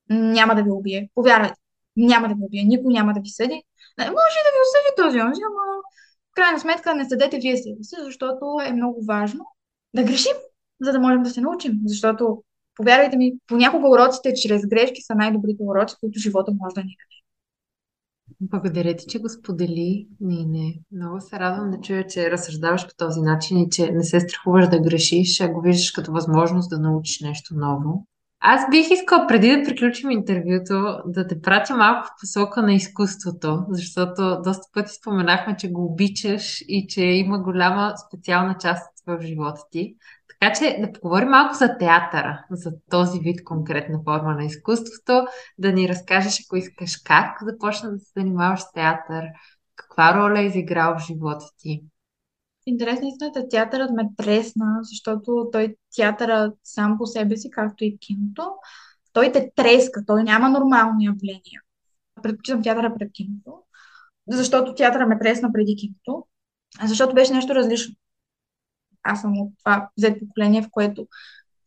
няма 0.10 0.56
да 0.56 0.64
ви 0.64 0.72
убие. 0.72 1.10
Повярвайте, 1.16 1.56
няма 1.98 2.28
да 2.28 2.34
ви 2.34 2.42
убие, 2.44 2.64
никой 2.64 2.94
няма 2.94 3.14
да 3.14 3.20
ви 3.20 3.30
съди. 3.30 3.64
Не, 3.98 4.06
може 4.06 4.36
и 4.40 4.46
да 4.46 4.52
ви 4.54 4.60
осъди 4.66 4.96
този 4.98 5.22
онзи, 5.22 5.42
ама 5.42 5.82
в 6.32 6.36
крайна 6.36 6.60
сметка 6.60 6.96
не 6.96 7.10
съдете 7.10 7.40
вие 7.40 7.58
себе 7.58 7.84
си, 7.84 7.96
защото 8.04 8.46
е 8.66 8.74
много 8.74 9.06
важно 9.06 9.46
да 9.94 10.04
грешим. 10.04 10.36
за 10.82 10.92
да 10.92 11.00
можем 11.00 11.24
да 11.24 11.30
се 11.30 11.42
научим. 11.42 11.74
Защото, 11.86 12.44
повярвайте 12.76 13.18
ми, 13.18 13.34
понякога 13.48 13.90
уроците 13.90 14.34
чрез 14.34 14.62
грешки 14.68 15.02
са 15.02 15.16
най-добрите 15.16 15.64
уроци, 15.64 15.96
които 16.00 16.20
живота 16.20 16.52
може 16.52 16.74
да 16.74 16.82
ни 16.82 16.96
даде. 17.00 17.25
Благодаря 18.42 18.96
ти, 18.96 19.06
че 19.10 19.20
го 19.20 19.30
сподели, 19.30 20.08
Нине. 20.20 20.74
Много 20.92 21.22
се 21.22 21.40
радвам 21.40 21.72
да 21.72 21.82
чуя, 21.82 22.08
че 22.08 22.32
разсъждаваш 22.32 22.88
по 22.88 22.96
този 22.98 23.22
начин 23.22 23.58
и 23.58 23.70
че 23.70 23.92
не 23.92 24.04
се 24.04 24.20
страхуваш 24.20 24.70
да 24.70 24.80
грешиш, 24.80 25.42
а 25.42 25.50
го 25.50 25.62
виждаш 25.62 25.92
като 25.92 26.12
възможност 26.12 26.70
да 26.70 26.80
научиш 26.80 27.20
нещо 27.22 27.56
ново. 27.56 28.06
Аз 28.40 28.70
бих 28.72 28.92
искала 28.92 29.28
преди 29.28 29.48
да 29.48 29.64
приключим 29.64 30.12
интервюто 30.12 30.98
да 31.06 31.28
те 31.28 31.42
пратя 31.42 31.76
малко 31.76 32.08
в 32.08 32.22
посока 32.22 32.62
на 32.62 32.74
изкуството, 32.74 33.66
защото 33.70 34.42
доста 34.44 34.64
пъти 34.74 34.94
споменахме, 34.94 35.56
че 35.58 35.72
го 35.72 35.86
обичаш 35.86 36.62
и 36.68 36.86
че 36.90 37.02
има 37.02 37.40
голяма 37.40 37.94
специална 38.08 38.56
част 38.60 38.86
в 39.08 39.22
живота 39.22 39.62
ти. 39.72 39.96
Така 40.46 40.58
че 40.60 40.78
да 40.82 40.92
поговорим 40.92 41.30
малко 41.30 41.56
за 41.56 41.78
театъра, 41.78 42.46
за 42.52 42.72
този 42.90 43.20
вид 43.20 43.44
конкретна 43.44 44.00
форма 44.04 44.34
на 44.36 44.46
изкуството, 44.46 45.26
да 45.58 45.72
ни 45.72 45.90
разкажеш, 45.90 46.46
ако 46.46 46.56
искаш, 46.56 46.98
как 46.98 47.38
започна 47.44 47.92
да 47.92 48.00
се 48.00 48.12
занимаваш 48.18 48.60
с 48.60 48.72
театър, 48.72 49.26
каква 49.76 50.18
роля 50.18 50.40
е 50.40 50.46
изиграл 50.46 50.96
в 50.98 51.06
живота 51.08 51.46
ти. 51.58 51.84
Интересна 52.66 53.08
истината, 53.08 53.48
театърът 53.48 53.92
ме 53.92 54.10
тресна, 54.18 54.80
защото 54.82 55.50
той 55.52 55.76
театъра 55.96 56.54
сам 56.64 56.98
по 56.98 57.06
себе 57.06 57.38
си, 57.38 57.50
както 57.50 57.84
и 57.84 57.98
киното, 58.00 58.52
той 59.14 59.32
те 59.32 59.52
треска, 59.56 60.06
той 60.06 60.24
няма 60.24 60.50
нормални 60.50 61.06
явления. 61.06 61.62
Предпочитам 62.24 62.64
театъра 62.64 62.94
пред 63.00 63.12
киното, 63.14 63.64
защото 64.28 64.76
театъра 64.76 65.08
ме 65.08 65.20
тресна 65.20 65.52
преди 65.54 65.76
киното, 65.76 66.28
защото 66.84 67.16
беше 67.16 67.34
нещо 67.34 67.56
различно. 67.56 67.96
Аз 69.06 69.22
съм 69.22 69.42
от 69.42 69.54
това 69.64 69.90
взет 69.98 70.20
поколение, 70.20 70.62
в 70.62 70.70
което 70.72 71.08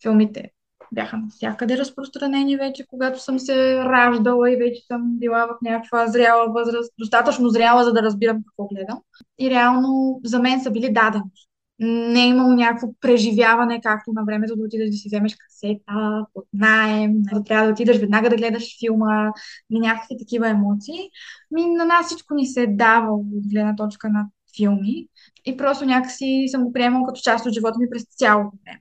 филмите 0.03 0.51
бяха 0.92 1.16
навсякъде 1.16 1.79
разпространени 1.79 2.57
вече, 2.57 2.87
когато 2.87 3.22
съм 3.22 3.38
се 3.38 3.77
раждала 3.85 4.53
и 4.53 4.57
вече 4.57 4.83
съм 4.87 5.03
била 5.18 5.46
в 5.46 5.57
някаква 5.62 6.07
зряла 6.07 6.53
възраст, 6.53 6.92
достатъчно 6.98 7.48
зряла, 7.48 7.85
за 7.85 7.92
да 7.92 8.03
разбирам 8.03 8.37
какво 8.37 8.66
гледам. 8.74 8.98
И 9.38 9.51
реално 9.51 10.20
за 10.24 10.38
мен 10.38 10.61
са 10.61 10.70
били 10.70 10.92
даденост. 10.92 11.48
Не 11.81 12.24
е 12.24 12.29
имало 12.29 12.53
някакво 12.53 12.88
преживяване, 13.01 13.81
както 13.81 14.12
на 14.12 14.24
времето 14.24 14.57
да 14.57 14.64
отидеш 14.64 14.90
да 14.90 14.96
си 14.96 15.09
вземеш 15.09 15.37
касета, 15.37 16.27
под 16.35 16.44
найем, 16.53 17.12
да 17.22 17.44
трябва 17.44 17.66
да 17.66 17.72
отидеш 17.72 17.98
веднага 17.98 18.31
да 18.31 18.37
гледаш 18.37 18.79
филма 18.81 19.31
някакви 19.70 20.16
такива 20.18 20.48
емоции. 20.48 21.11
Ми, 21.51 21.66
на 21.66 21.85
нас 21.85 22.07
всичко 22.07 22.35
ни 22.35 22.46
се 22.46 22.62
е 22.62 22.66
давало 22.66 23.18
от 23.18 23.48
гледна 23.53 23.77
точка 23.77 24.09
на 24.09 24.27
филми 24.59 25.09
и 25.44 25.57
просто 25.57 25.85
някакси 25.85 26.44
съм 26.51 26.64
го 26.64 26.73
приемала 26.73 27.07
като 27.07 27.21
част 27.21 27.47
от 27.47 27.53
живота 27.53 27.79
ми 27.79 27.90
през 27.90 28.05
цялото 28.16 28.57
време. 28.64 28.81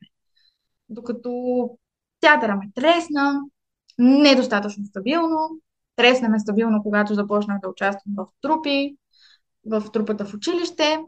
Докато 0.89 1.31
театъра 2.19 2.55
ме 2.55 2.71
тресна, 2.75 3.41
недостатъчно 3.99 4.85
стабилно. 4.85 5.49
Тресна 5.95 6.29
ме 6.29 6.39
стабилно, 6.39 6.83
когато 6.83 7.13
започнах 7.13 7.59
да 7.61 7.69
участвам 7.69 8.13
в 8.17 8.25
трупи, 8.41 8.97
в 9.65 9.83
трупата 9.93 10.25
в 10.25 10.33
училище 10.33 10.99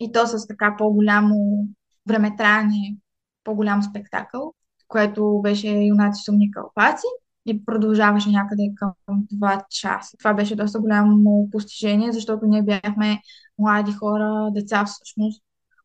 и 0.00 0.12
то 0.12 0.26
с 0.26 0.46
така 0.46 0.74
по-голямо 0.78 1.68
времетраене, 2.06 2.96
по-голям 3.44 3.82
спектакъл, 3.82 4.54
което 4.88 5.40
беше 5.42 5.68
Юнаци 5.68 6.22
сумни 6.24 6.50
кълпаци 6.50 7.06
и 7.46 7.64
продължаваше 7.64 8.30
някъде 8.30 8.72
към 8.76 8.92
2 9.08 9.62
часа. 9.70 10.16
Това 10.18 10.34
беше 10.34 10.56
доста 10.56 10.80
голямо 10.80 11.48
постижение, 11.50 12.12
защото 12.12 12.46
ние 12.46 12.62
бяхме 12.62 13.20
млади 13.58 13.92
хора, 13.92 14.50
деца 14.54 14.84
всъщност, 14.84 15.42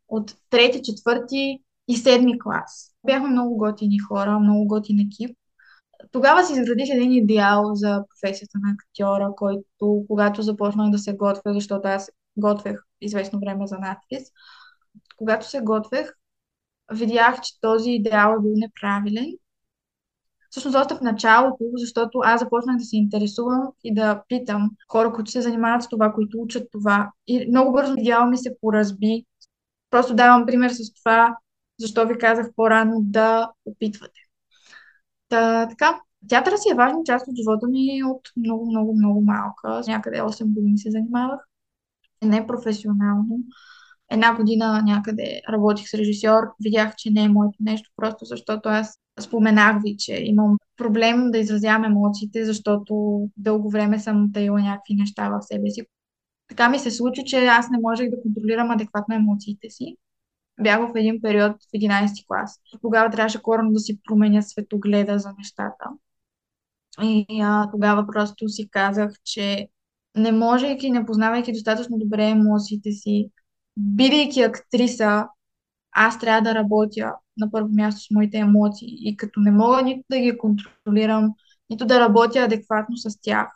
от 0.08 0.36
трети, 0.50 0.82
четвърти 0.84 1.60
и 1.88 1.98
седми 1.98 2.40
клас. 2.40 2.92
Бяхме 3.06 3.30
много 3.30 3.58
готини 3.58 4.00
хора, 4.00 4.40
много 4.40 4.68
готин 4.68 5.00
екип. 5.00 5.38
Тогава 6.12 6.44
си 6.44 6.54
изградих 6.54 6.90
един 6.90 7.12
идеал 7.12 7.76
за 7.76 8.04
професията 8.10 8.58
на 8.64 8.74
актьора, 8.74 9.34
който, 9.38 10.06
когато 10.08 10.42
започнах 10.42 10.92
да 10.92 10.98
се 10.98 11.14
готвя, 11.14 11.54
защото 11.54 11.88
аз 11.88 12.12
готвех 12.38 12.76
известно 13.02 13.40
време 13.40 13.68
за 13.68 13.78
надпис, 13.78 14.24
когато 15.18 15.50
се 15.50 15.60
готвех, 15.62 16.12
видях, 16.94 17.42
че 17.42 17.62
този 17.62 17.92
идеал 17.92 18.36
е 18.38 18.42
бил 18.42 18.54
неправилен. 18.56 19.34
Всъщност, 20.50 20.78
още 20.78 20.96
в 20.96 21.02
началото, 21.02 21.64
защото 21.74 22.20
аз 22.24 22.40
започнах 22.40 22.78
да 22.78 22.84
се 22.84 22.98
интересувам 22.98 23.68
и 23.84 23.94
да 23.94 24.24
питам 24.28 24.70
хора, 24.92 25.14
които 25.14 25.32
се 25.32 25.42
занимават 25.42 25.84
с 25.84 25.90
това, 25.90 26.14
които 26.14 26.38
учат 26.42 26.68
това. 26.72 27.12
И 27.28 27.48
много 27.50 27.72
бързо 27.72 27.94
идеал 27.98 28.30
ми 28.30 28.38
се 28.38 28.56
поразби. 28.62 29.26
Просто 29.90 30.16
давам 30.16 30.46
пример 30.46 30.70
с 30.70 30.94
това, 30.94 31.36
защо 31.80 32.08
ви 32.08 32.18
казах 32.18 32.48
по-рано 32.56 33.00
да 33.02 33.52
опитвате. 33.66 34.20
Та, 35.30 35.68
така, 35.70 36.02
театъра 36.30 36.58
си 36.58 36.70
е 36.72 36.76
важна 36.76 37.00
част 37.06 37.28
от 37.28 37.36
живота 37.36 37.68
ми 37.68 38.04
от 38.04 38.22
много, 38.38 38.66
много, 38.72 38.96
много 38.96 39.22
малка. 39.22 39.82
Някъде 39.88 40.18
8 40.18 40.54
години 40.54 40.78
се 40.78 40.92
занимавах. 40.92 41.40
Не 42.24 42.48
професионално. 42.48 43.38
Една 44.12 44.36
година 44.36 44.82
някъде 44.86 45.42
работих 45.50 45.90
с 45.90 45.94
режисьор, 45.94 46.44
видях, 46.64 46.96
че 46.96 47.12
не 47.12 47.24
е 47.24 47.30
моето 47.30 47.58
нещо, 47.60 47.90
просто 47.96 48.26
защото 48.26 48.70
аз 48.70 49.00
споменах 49.24 49.82
ви, 49.84 49.96
че 50.00 50.24
имам 50.24 50.58
проблем 50.78 51.32
да 51.32 51.38
изразявам 51.38 51.84
емоциите, 51.84 52.46
защото 52.46 53.22
дълго 53.38 53.70
време 53.70 54.00
съм 54.00 54.32
таила 54.34 54.62
някакви 54.62 54.96
неща 54.96 55.30
в 55.30 55.42
себе 55.42 55.70
си. 55.70 55.82
Така 56.48 56.70
ми 56.70 56.80
се 56.80 56.92
случи, 56.92 57.26
че 57.26 57.46
аз 57.46 57.70
не 57.70 57.78
можех 57.82 58.10
да 58.10 58.22
контролирам 58.22 58.72
адекватно 58.72 59.16
емоциите 59.16 59.70
си 59.70 59.98
бях 60.62 60.80
в 60.80 60.96
един 60.96 61.22
период 61.22 61.52
в 61.52 61.72
11 61.78 62.28
клас. 62.28 62.60
Тогава 62.82 63.10
трябваше 63.10 63.42
коренно 63.42 63.72
да 63.72 63.80
си 63.80 64.00
променя 64.08 64.42
светогледа 64.42 65.20
за 65.20 65.34
нещата. 65.38 65.86
И 67.02 67.26
а, 67.44 67.72
тогава 67.72 68.08
просто 68.08 68.50
си 68.50 68.70
казах, 68.70 69.12
че 69.24 69.68
не 70.16 70.32
можейки, 70.32 70.92
не 70.92 71.06
познавайки 71.06 71.54
достатъчно 71.54 71.98
добре 71.98 72.30
емоциите 72.30 72.92
си, 72.92 73.30
бидейки 73.78 74.42
актриса, 74.42 75.28
аз 75.92 76.20
трябва 76.20 76.42
да 76.42 76.56
работя 76.56 77.14
на 77.40 77.52
първо 77.52 77.70
място 77.72 78.02
с 78.02 78.12
моите 78.12 78.38
емоции. 78.38 78.98
И 79.02 79.18
като 79.18 79.40
не 79.40 79.52
мога 79.52 79.82
нито 79.82 80.04
да 80.12 80.20
ги 80.20 80.38
контролирам, 80.38 81.34
нито 81.70 81.86
да 81.86 82.00
работя 82.00 82.40
адекватно 82.40 82.98
с 82.98 83.22
тях, 83.22 83.48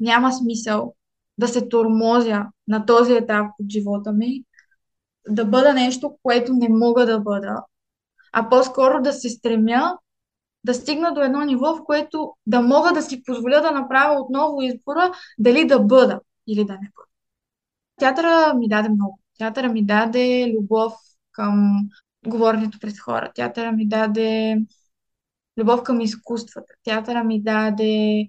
няма 0.00 0.32
смисъл 0.32 0.94
да 1.38 1.48
се 1.48 1.68
тормозя 1.68 2.46
на 2.68 2.86
този 2.86 3.12
етап 3.12 3.46
от 3.60 3.70
живота 3.70 4.12
ми, 4.12 4.44
да 5.28 5.44
бъда 5.44 5.74
нещо, 5.74 6.16
което 6.22 6.52
не 6.52 6.68
мога 6.68 7.06
да 7.06 7.20
бъда, 7.20 7.62
а 8.32 8.48
по-скоро 8.48 9.02
да 9.02 9.12
се 9.12 9.28
стремя 9.28 9.98
да 10.64 10.74
стигна 10.74 11.14
до 11.14 11.20
едно 11.22 11.44
ниво, 11.44 11.74
в 11.74 11.84
което 11.84 12.32
да 12.46 12.62
мога 12.62 12.92
да 12.92 13.02
си 13.02 13.22
позволя 13.24 13.60
да 13.60 13.70
направя 13.70 14.20
отново 14.20 14.62
избора 14.62 15.12
дали 15.38 15.66
да 15.66 15.80
бъда 15.80 16.20
или 16.46 16.64
да 16.64 16.72
не 16.72 16.90
бъда. 16.96 17.08
Театъра 17.96 18.54
ми 18.54 18.68
даде 18.68 18.88
много. 18.88 19.18
Театъра 19.38 19.68
ми 19.68 19.86
даде 19.86 20.54
любов 20.58 20.92
към 21.32 21.80
говоренето 22.26 22.78
пред 22.80 22.98
хора. 22.98 23.32
Театъра 23.34 23.72
ми 23.72 23.88
даде 23.88 24.56
любов 25.58 25.82
към 25.82 26.00
изкуствата. 26.00 26.74
Театъра 26.84 27.24
ми 27.24 27.42
даде 27.42 28.28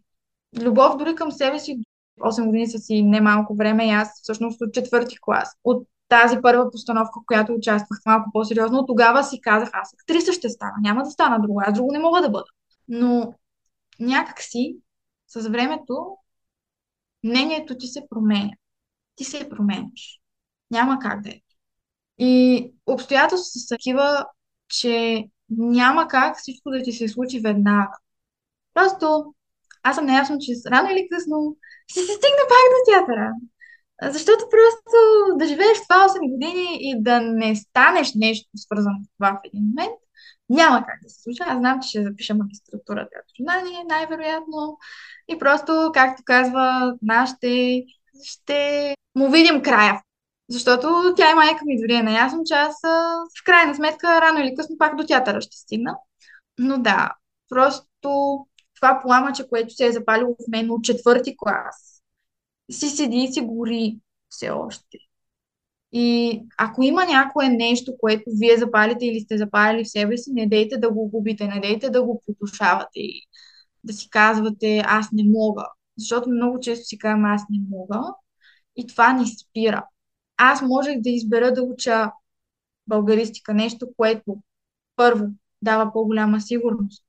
любов 0.62 0.98
дори 0.98 1.16
към 1.16 1.32
себе 1.32 1.60
си. 1.60 1.80
8 2.20 2.46
години 2.46 2.68
са 2.68 2.80
си 2.80 3.04
немалко 3.04 3.56
време 3.56 3.88
и 3.88 3.92
аз 3.92 4.22
всъщност 4.22 4.62
от 4.62 4.74
четвърти 4.74 5.16
клас. 5.22 5.50
От 5.64 5.88
тази 6.10 6.38
първа 6.42 6.72
постановка, 6.72 7.20
в 7.20 7.26
която 7.26 7.54
участвах 7.54 8.00
малко 8.06 8.30
по-сериозно, 8.34 8.86
тогава 8.86 9.24
си 9.24 9.42
казах, 9.42 9.70
аз 9.74 9.94
актриса 9.94 10.34
ще 10.34 10.50
стана, 10.50 10.74
няма 10.82 11.04
да 11.04 11.12
стана 11.12 11.42
друго, 11.42 11.62
аз 11.66 11.74
друго 11.74 11.92
не 11.92 12.00
мога 12.00 12.22
да 12.22 12.30
бъда. 12.30 12.46
Но 12.88 13.34
някак 14.00 14.42
си, 14.42 14.78
с 15.28 15.50
времето, 15.50 16.18
мнението 17.24 17.78
ти 17.78 17.88
се 17.88 18.08
променя. 18.10 18.52
Ти 19.16 19.24
се 19.24 19.50
променяш. 19.50 20.20
Няма 20.72 21.00
как 21.00 21.22
да 21.22 21.30
е. 21.30 21.42
И 22.20 22.74
обстоятелствата 22.86 23.60
са 23.60 23.76
такива, 23.76 24.26
че 24.70 25.24
няма 25.50 26.08
как 26.08 26.38
всичко 26.38 26.70
да 26.70 26.84
ти 26.84 26.92
се 26.92 27.08
случи 27.08 27.40
веднага. 27.40 27.98
Просто 28.74 29.34
аз 29.84 29.96
съм 29.96 30.06
наясно, 30.06 30.38
че 30.40 30.52
рано 30.72 30.90
или 30.90 31.08
късно 31.12 31.58
ще 31.88 32.00
се 32.00 32.14
стигне 32.14 32.44
пак 32.50 32.66
до 32.74 32.92
театъра. 32.92 33.32
Защото 34.14 34.46
просто 34.50 34.98
да 35.38 35.48
живееш 35.48 35.78
това 35.84 36.08
8 36.10 36.32
години 36.32 36.78
и 36.80 37.04
да 37.04 37.22
не 37.22 37.56
станеш 37.56 38.14
нещо 38.16 38.50
свързано 38.56 38.96
с 39.04 39.18
това 39.18 39.32
в 39.32 39.40
един 39.46 39.64
момент, 39.64 39.96
няма 40.50 40.86
как 40.86 41.00
да 41.04 41.10
се 41.10 41.22
случи. 41.22 41.44
Аз 41.46 41.58
знам, 41.58 41.80
че 41.82 41.90
ще 41.90 42.04
запиша 42.04 42.36
магистратура 42.36 43.08
театрознание, 43.12 43.84
най-вероятно. 43.90 44.78
И 45.28 45.40
просто, 45.40 45.92
както 45.94 46.24
казва 46.26 46.96
нашите, 47.02 47.84
ще 48.24 48.96
му 49.16 49.32
видим 49.32 49.62
края. 49.62 50.02
Защото 50.50 51.14
тя 51.18 51.32
и 51.32 51.34
майка 51.34 51.66
ми 51.66 51.82
дори 51.82 51.94
е 51.94 52.04
наясно, 52.04 52.44
че 52.46 52.54
аз 52.54 52.76
в 53.40 53.44
крайна 53.46 53.76
сметка 53.76 54.22
рано 54.22 54.40
или 54.40 54.56
късно 54.56 54.78
пак 54.78 54.96
до 54.96 55.06
театъра 55.06 55.42
ще 55.42 55.58
стигна. 55.58 55.98
Но 56.60 56.78
да, 56.78 57.12
просто 57.50 57.88
това 58.76 59.02
пламъче, 59.04 59.50
което 59.50 59.74
се 59.74 59.86
е 59.86 59.92
запалило 59.92 60.36
в 60.36 60.52
мен 60.52 60.72
от 60.72 60.84
четвърти 60.84 61.36
клас, 61.38 62.04
си 62.72 62.90
седи 62.90 63.18
и 63.18 63.34
си 63.34 63.42
гори 63.42 64.00
все 64.30 64.50
още. 64.50 64.98
И 65.92 66.42
ако 66.58 66.84
има 66.84 67.06
някое 67.06 67.50
нещо, 67.50 67.98
което 68.00 68.24
вие 68.28 68.58
запалите 68.58 69.06
или 69.06 69.20
сте 69.20 69.38
запалили 69.38 69.84
в 69.84 69.90
себе 69.90 70.18
си, 70.18 70.32
не 70.34 70.48
дейте 70.48 70.78
да 70.78 70.92
го 70.92 71.10
губите, 71.10 71.48
не 71.48 71.60
дейте 71.60 71.90
да 71.90 72.04
го 72.04 72.22
потушавате 72.26 73.00
и 73.00 73.28
да 73.84 73.94
си 73.94 74.10
казвате 74.10 74.84
аз 74.86 75.12
не 75.12 75.24
мога. 75.26 75.66
Защото 75.98 76.30
много 76.30 76.60
често 76.60 76.86
си 76.86 76.98
казвам 76.98 77.26
аз 77.26 77.42
не 77.50 77.60
мога 77.70 78.02
и 78.76 78.88
това 78.88 79.14
ни 79.14 79.28
спира. 79.28 79.88
Аз 80.38 80.62
можех 80.62 81.02
да 81.02 81.10
избера 81.10 81.54
да 81.54 81.64
уча 81.64 82.12
българистика, 82.88 83.54
нещо, 83.54 83.88
което 83.98 84.38
първо 84.96 85.26
дава 85.62 85.94
по-голяма 85.94 86.42
сигурност, 86.42 87.04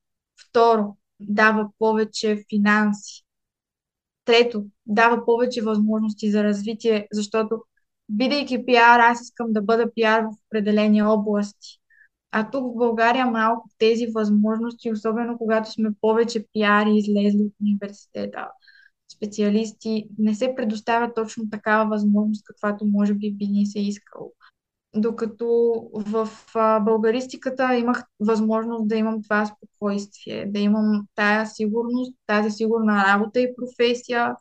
второ 0.48 0.96
дава 1.20 1.68
повече 1.78 2.44
финанси, 2.48 3.24
трето 4.24 4.64
дава 4.86 5.24
повече 5.24 5.62
възможности 5.62 6.30
за 6.30 6.44
развитие, 6.44 7.08
защото 7.12 7.62
бидейки 8.08 8.66
пиар, 8.66 9.00
аз 9.00 9.22
искам 9.22 9.52
да 9.52 9.62
бъда 9.62 9.92
пиар 9.94 10.22
в 10.22 10.30
определени 10.46 11.02
области. 11.02 11.78
А 12.30 12.50
тук 12.50 12.74
в 12.74 12.78
България 12.78 13.26
малко 13.26 13.68
тези 13.78 14.06
възможности, 14.06 14.92
особено 14.92 15.38
когато 15.38 15.72
сме 15.72 15.88
повече 16.00 16.46
пиари 16.52 16.90
излезли 16.96 17.42
от 17.42 17.52
университета, 17.60 18.48
специалисти, 19.18 20.08
не 20.18 20.34
се 20.34 20.54
предоставя 20.56 21.14
точно 21.14 21.50
такава 21.50 21.90
възможност, 21.90 22.44
каквато 22.44 22.84
може 22.86 23.14
би 23.14 23.32
би 23.32 23.46
ни 23.46 23.66
се 23.66 23.80
искало. 23.80 24.32
Докато 24.96 25.46
в 25.94 26.28
а, 26.54 26.80
българистиката 26.80 27.76
имах 27.76 28.02
възможност 28.20 28.88
да 28.88 28.96
имам 28.96 29.22
това 29.22 29.46
спокойствие, 29.46 30.46
да 30.46 30.58
имам 30.58 31.06
тая 31.14 31.46
сигурност, 31.46 32.12
тази 32.26 32.50
сигурна 32.50 33.04
работа 33.06 33.40
и 33.40 33.54
професия, 33.56 34.34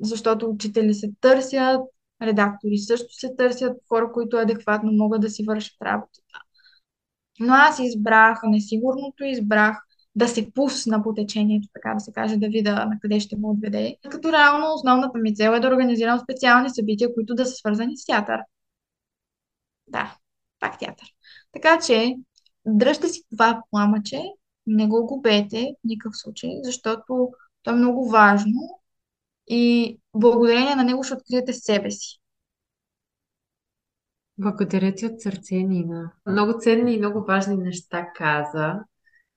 защото 0.00 0.50
учители 0.50 0.94
се 0.94 1.12
търсят, 1.20 1.80
редактори 2.22 2.78
също 2.78 3.14
се 3.14 3.34
търсят, 3.38 3.78
хора, 3.88 4.12
които 4.12 4.36
адекватно 4.36 4.92
могат 4.92 5.20
да 5.20 5.30
си 5.30 5.44
вършат 5.44 5.76
работата. 5.82 6.38
Но 7.40 7.54
аз 7.54 7.78
избрах 7.78 8.40
несигурното, 8.44 9.24
избрах 9.24 9.86
да 10.16 10.28
се 10.28 10.50
пусна 10.54 11.02
по 11.02 11.14
течението, 11.14 11.68
така 11.74 11.94
да 11.94 12.00
се 12.00 12.12
каже, 12.12 12.36
да 12.36 12.48
видя 12.48 12.86
на 12.86 12.98
къде 13.00 13.20
ще 13.20 13.36
му 13.36 13.50
отведе. 13.50 13.96
Като 14.10 14.32
реално 14.32 14.74
основната 14.74 15.18
ми 15.18 15.34
цел 15.34 15.50
е 15.50 15.60
да 15.60 15.68
организирам 15.68 16.18
специални 16.18 16.70
събития, 16.70 17.14
които 17.14 17.34
да 17.34 17.46
са 17.46 17.52
свързани 17.52 17.96
с 17.96 18.06
театър. 18.06 18.40
Да, 19.86 20.16
пак 20.60 20.78
театър. 20.78 21.06
Така 21.52 21.78
че, 21.86 22.16
дръжте 22.66 23.08
си 23.08 23.22
това 23.30 23.62
пламъче, 23.70 24.20
не 24.66 24.86
го 24.86 25.06
губете 25.06 25.74
в 25.80 25.84
никакъв 25.84 26.16
случай, 26.16 26.50
защото 26.62 27.30
то 27.62 27.70
е 27.70 27.74
много 27.74 28.08
важно 28.08 28.80
и 29.46 29.98
благодарение 30.14 30.74
на 30.74 30.84
него 30.84 31.02
ще 31.04 31.14
откриете 31.14 31.52
себе 31.52 31.90
си. 31.90 32.20
Благодаря 34.38 34.94
ти 34.94 35.06
от 35.06 35.20
сърце, 35.20 35.54
Нина. 35.54 36.12
Много 36.26 36.60
ценни 36.60 36.94
и 36.94 36.98
много 36.98 37.24
важни 37.24 37.56
неща 37.56 38.12
каза. 38.14 38.84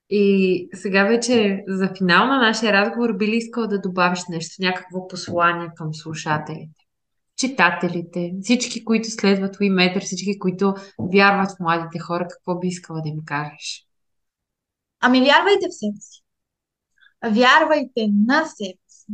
И 0.10 0.70
сега 0.74 1.04
вече 1.04 1.64
за 1.68 1.90
финал 1.98 2.28
на 2.28 2.38
нашия 2.38 2.74
разговор 2.74 3.18
би 3.18 3.28
ли 3.28 3.36
искал 3.36 3.68
да 3.68 3.82
добавиш 3.82 4.20
нещо, 4.30 4.56
някакво 4.60 5.08
послание 5.08 5.70
към 5.76 5.94
слушателите? 5.94 6.82
Читателите, 7.36 8.34
всички, 8.42 8.86
които 8.86 9.12
следват 9.12 9.60
Уиметър, 9.60 10.04
всички, 10.04 10.40
които 10.40 10.74
вярват 11.14 11.52
в 11.52 11.60
младите 11.60 12.00
хора, 12.00 12.28
какво 12.30 12.60
би 12.60 12.68
искала 12.68 13.02
да 13.02 13.10
им 13.10 13.20
кажеш? 13.26 13.86
Ами 15.00 15.22
вярвайте 15.22 15.68
в 15.68 15.74
себе 15.74 16.00
си. 16.00 16.22
Вярвайте 17.24 18.08
на 18.28 18.46
себе 18.46 18.80
си. 18.88 19.14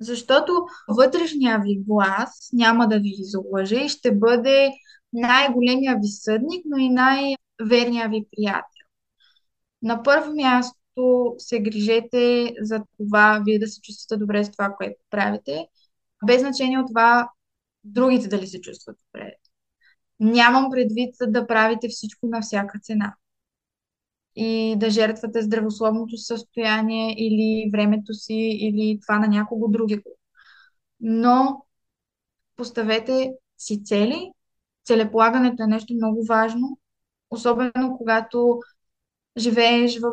Защото 0.00 0.52
вътрешния 0.88 1.58
ви 1.58 1.82
глас 1.86 2.50
няма 2.52 2.88
да 2.88 2.98
ви 2.98 3.14
излъже 3.18 3.76
и 3.76 3.88
ще 3.88 4.14
бъде 4.14 4.70
най-големия 5.12 5.96
ви 5.96 6.08
съдник, 6.08 6.64
но 6.64 6.76
и 6.76 6.88
най-верния 6.88 8.08
ви 8.08 8.24
приятел. 8.36 8.77
На 9.82 10.02
първо 10.02 10.34
място 10.34 11.34
се 11.38 11.60
грижете 11.60 12.54
за 12.60 12.82
това 12.98 13.42
вие 13.44 13.58
да 13.58 13.66
се 13.66 13.80
чувствате 13.80 14.18
добре 14.18 14.44
с 14.44 14.50
това, 14.50 14.74
което 14.76 15.00
правите, 15.10 15.66
без 16.26 16.40
значение 16.40 16.78
от 16.78 16.86
това 16.88 17.30
другите 17.84 18.28
дали 18.28 18.46
се 18.46 18.60
чувстват 18.60 18.96
добре. 19.06 19.34
Нямам 20.20 20.70
предвид 20.70 21.14
да 21.26 21.46
правите 21.46 21.88
всичко 21.88 22.26
на 22.26 22.40
всяка 22.40 22.80
цена 22.82 23.14
и 24.36 24.76
да 24.76 24.90
жертвате 24.90 25.42
здравословното 25.42 26.16
състояние 26.16 27.14
или 27.18 27.70
времето 27.72 28.14
си, 28.14 28.34
или 28.34 28.98
това 29.02 29.18
на 29.18 29.28
някого 29.28 29.68
други. 29.68 30.02
Но 31.00 31.66
поставете 32.56 33.32
си 33.58 33.84
цели. 33.84 34.32
Целеполагането 34.84 35.62
е 35.62 35.66
нещо 35.66 35.94
много 35.94 36.24
важно, 36.24 36.78
особено 37.30 37.96
когато 37.98 38.60
живееш 39.38 39.98
в 39.98 40.12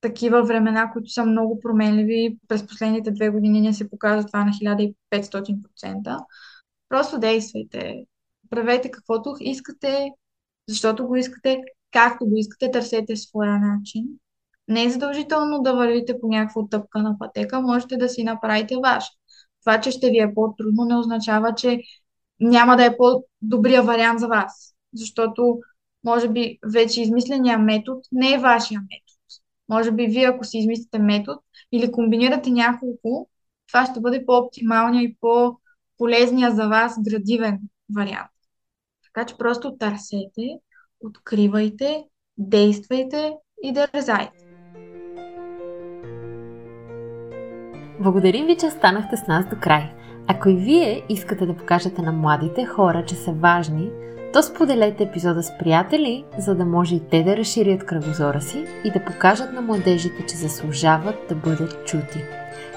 такива 0.00 0.42
времена, 0.42 0.90
които 0.92 1.10
са 1.10 1.26
много 1.26 1.60
променливи. 1.60 2.38
През 2.48 2.66
последните 2.66 3.10
две 3.10 3.30
години 3.30 3.60
не 3.60 3.72
се 3.72 3.90
показва 3.90 4.26
това 4.26 4.44
на 4.44 4.52
1500%. 4.52 6.18
Просто 6.88 7.18
действайте. 7.18 8.04
Правете 8.50 8.90
каквото 8.90 9.36
искате, 9.40 10.10
защото 10.68 11.06
го 11.06 11.16
искате, 11.16 11.62
както 11.92 12.26
го 12.26 12.36
искате, 12.36 12.70
търсете 12.70 13.16
своя 13.16 13.58
начин. 13.58 14.04
Не 14.68 14.84
е 14.84 14.90
задължително 14.90 15.62
да 15.62 15.74
вървите 15.74 16.20
по 16.20 16.28
някаква 16.28 16.62
тъпка 16.70 17.02
на 17.02 17.18
пътека, 17.18 17.60
можете 17.60 17.96
да 17.96 18.08
си 18.08 18.24
направите 18.24 18.76
ваш. 18.84 19.04
Това, 19.60 19.80
че 19.80 19.90
ще 19.90 20.10
ви 20.10 20.18
е 20.18 20.34
по-трудно, 20.34 20.84
не 20.84 20.96
означава, 20.96 21.54
че 21.54 21.80
няма 22.40 22.76
да 22.76 22.84
е 22.84 22.96
по-добрия 22.96 23.82
вариант 23.82 24.20
за 24.20 24.28
вас. 24.28 24.74
Защото, 24.94 25.58
може 26.04 26.28
би, 26.28 26.58
вече 26.72 27.02
измисления 27.02 27.58
метод 27.58 28.00
не 28.12 28.34
е 28.34 28.38
вашия 28.38 28.80
метод. 28.80 29.04
Може 29.68 29.92
би 29.92 30.06
вие, 30.06 30.26
ако 30.26 30.44
си 30.44 30.58
измислите 30.58 30.98
метод 30.98 31.40
или 31.72 31.92
комбинирате 31.92 32.50
няколко, 32.50 33.28
това 33.68 33.86
ще 33.86 34.00
бъде 34.00 34.26
по-оптималния 34.26 35.02
и 35.02 35.16
по-полезния 35.20 36.50
за 36.50 36.68
вас 36.68 36.94
градивен 37.02 37.60
вариант. 37.96 38.30
Така 39.04 39.26
че 39.26 39.38
просто 39.38 39.76
търсете, 39.78 40.58
откривайте, 41.00 42.04
действайте 42.38 43.32
и 43.62 43.72
дързайте. 43.72 44.44
Благодарим 48.00 48.46
ви, 48.46 48.56
че 48.56 48.66
останахте 48.66 49.16
с 49.16 49.26
нас 49.26 49.46
до 49.50 49.56
край. 49.60 49.92
Ако 50.26 50.48
и 50.48 50.56
вие 50.56 51.02
искате 51.08 51.46
да 51.46 51.56
покажете 51.56 52.02
на 52.02 52.12
младите 52.12 52.64
хора, 52.64 53.04
че 53.06 53.14
са 53.14 53.32
важни, 53.32 53.90
то 54.34 54.42
споделете 54.42 55.04
епизода 55.04 55.42
с 55.42 55.58
приятели, 55.58 56.24
за 56.38 56.54
да 56.54 56.64
може 56.64 56.94
и 56.94 57.00
те 57.10 57.22
да 57.22 57.36
разширят 57.36 57.86
кръгозора 57.86 58.40
си 58.40 58.66
и 58.84 58.90
да 58.90 59.04
покажат 59.04 59.52
на 59.52 59.60
младежите, 59.60 60.26
че 60.28 60.36
заслужават 60.36 61.14
да 61.28 61.34
бъдат 61.34 61.86
чути. 61.86 62.18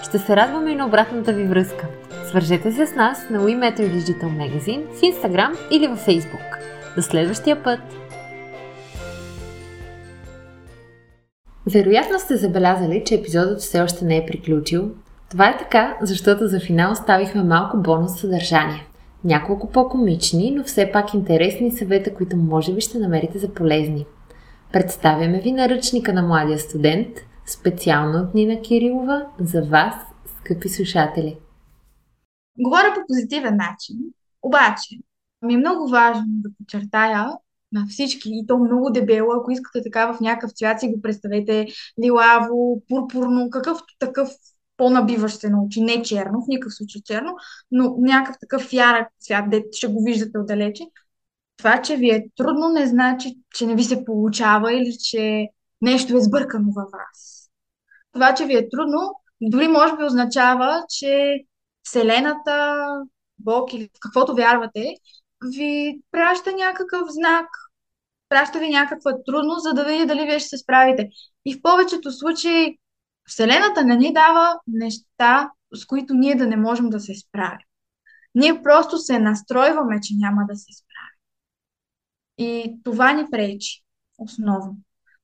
Ще 0.03 0.19
се 0.19 0.35
радваме 0.35 0.71
и 0.71 0.75
на 0.75 0.85
обратната 0.85 1.33
ви 1.33 1.43
връзка. 1.43 1.87
Свържете 2.25 2.71
се 2.71 2.87
с 2.87 2.95
нас 2.95 3.29
на 3.29 3.39
WeMatter 3.39 3.97
Digital 3.97 4.23
Magazine 4.23 4.87
в 4.87 5.01
Instagram 5.01 5.57
или 5.71 5.87
във 5.87 6.05
Facebook. 6.05 6.57
До 6.95 7.01
следващия 7.01 7.63
път! 7.63 7.79
Вероятно 11.73 12.19
сте 12.19 12.35
забелязали, 12.35 13.03
че 13.05 13.15
епизодът 13.15 13.59
все 13.59 13.81
още 13.81 14.05
не 14.05 14.17
е 14.17 14.25
приключил. 14.25 14.91
Това 15.31 15.49
е 15.49 15.57
така, 15.57 15.97
защото 16.01 16.47
за 16.47 16.59
финал 16.59 16.91
оставихме 16.91 17.43
малко 17.43 17.77
бонус 17.77 18.19
съдържание. 18.19 18.86
Няколко 19.27 19.69
по-комични, 19.69 20.51
но 20.51 20.63
все 20.63 20.91
пак 20.91 21.13
интересни 21.13 21.71
съвета, 21.71 22.13
които 22.13 22.37
може 22.37 22.75
би 22.75 22.81
ще 22.81 22.99
намерите 22.99 23.39
за 23.39 23.53
полезни. 23.53 24.05
Представяме 24.73 25.41
ви 25.41 25.51
наръчника 25.51 26.13
на 26.13 26.21
младия 26.21 26.59
студент, 26.59 27.07
специално 27.45 28.19
от 28.19 28.33
Нина 28.33 28.61
Кирилова, 28.61 29.25
за 29.39 29.61
вас, 29.61 29.95
скъпи 30.37 30.69
слушатели. 30.69 31.37
Говоря 32.59 32.93
по 32.95 33.01
позитивен 33.07 33.55
начин, 33.55 33.97
обаче 34.41 34.95
ми 35.41 35.53
е 35.53 35.57
много 35.57 35.87
важно 35.87 36.25
да 36.27 36.49
подчертая 36.57 37.29
на 37.71 37.85
всички, 37.89 38.29
и 38.31 38.45
то 38.47 38.57
много 38.57 38.89
дебело, 38.89 39.31
ако 39.31 39.51
искате 39.51 39.83
така 39.83 40.13
в 40.13 40.19
някакъв 40.19 40.51
цвят 40.51 40.79
си 40.79 40.87
го 40.87 41.01
представете, 41.01 41.67
лилаво, 42.03 42.81
пурпурно, 42.89 43.49
какъвто 43.49 43.93
такъв 43.99 44.29
по-набиващ 44.77 45.39
се 45.39 45.49
на 45.49 45.63
очи, 45.63 45.81
не 45.81 46.01
черно, 46.01 46.41
в 46.41 46.47
никакъв 46.47 46.73
случай 46.73 47.01
черно, 47.05 47.35
но 47.71 47.95
някакъв 47.97 48.39
такъв 48.39 48.73
ярък 48.73 49.07
цвят, 49.19 49.49
де 49.49 49.63
ще 49.71 49.87
го 49.87 50.03
виждате 50.03 50.39
отдалече. 50.39 50.83
Това, 51.57 51.81
че 51.81 51.95
ви 51.95 52.09
е 52.09 52.25
трудно, 52.35 52.69
не 52.69 52.87
значи, 52.87 53.37
че 53.55 53.65
не 53.65 53.75
ви 53.75 53.83
се 53.83 54.05
получава 54.05 54.73
или 54.73 54.97
че 55.03 55.47
нещо 55.81 56.17
е 56.17 56.21
сбъркано 56.21 56.71
във 56.75 56.91
вас. 56.91 57.49
Това, 58.11 58.33
че 58.33 58.45
ви 58.45 58.55
е 58.55 58.69
трудно, 58.69 59.21
дори 59.41 59.67
може 59.67 59.97
би 59.97 60.03
означава, 60.03 60.83
че 60.89 61.39
Вселената, 61.83 62.87
Бог 63.39 63.73
или 63.73 63.89
каквото 63.99 64.35
вярвате, 64.35 64.95
ви 65.55 65.99
праща 66.11 66.51
някакъв 66.51 67.09
знак, 67.09 67.47
праща 68.29 68.59
ви 68.59 68.69
някаква 68.69 69.11
трудност, 69.25 69.63
за 69.63 69.73
да 69.73 69.85
види 69.85 70.05
дали 70.05 70.25
вие 70.25 70.39
ще 70.39 70.49
се 70.49 70.57
справите. 70.57 71.09
И 71.45 71.53
в 71.53 71.61
повечето 71.61 72.11
случаи 72.11 72.77
Вселената 73.27 73.83
не 73.83 73.95
ни 73.95 74.13
дава 74.13 74.59
неща, 74.67 75.51
с 75.75 75.85
които 75.85 76.13
ние 76.13 76.35
да 76.35 76.47
не 76.47 76.57
можем 76.57 76.89
да 76.89 76.99
се 76.99 77.13
справим. 77.15 77.67
Ние 78.35 78.61
просто 78.63 78.97
се 78.97 79.19
настройваме, 79.19 80.01
че 80.01 80.13
няма 80.17 80.41
да 80.49 80.55
се 80.55 80.73
справим. 80.73 81.17
И 82.37 82.79
това 82.83 83.13
ни 83.13 83.25
пречи 83.31 83.83
основно. 84.17 84.77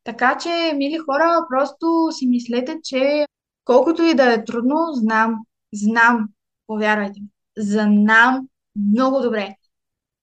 Така 0.04 0.38
че, 0.38 0.74
мили 0.76 0.98
хора, 0.98 1.46
просто 1.50 2.08
си 2.12 2.28
мислете, 2.28 2.80
че 2.84 3.28
колкото 3.66 4.04
и 4.04 4.14
да 4.14 4.34
е 4.34 4.46
трудно, 4.46 4.76
знам, 4.94 5.36
знам, 5.74 6.28
повярвайте 6.68 7.20
ми, 7.20 7.28
знам 7.58 8.48
много 8.76 9.22
добре, 9.22 9.56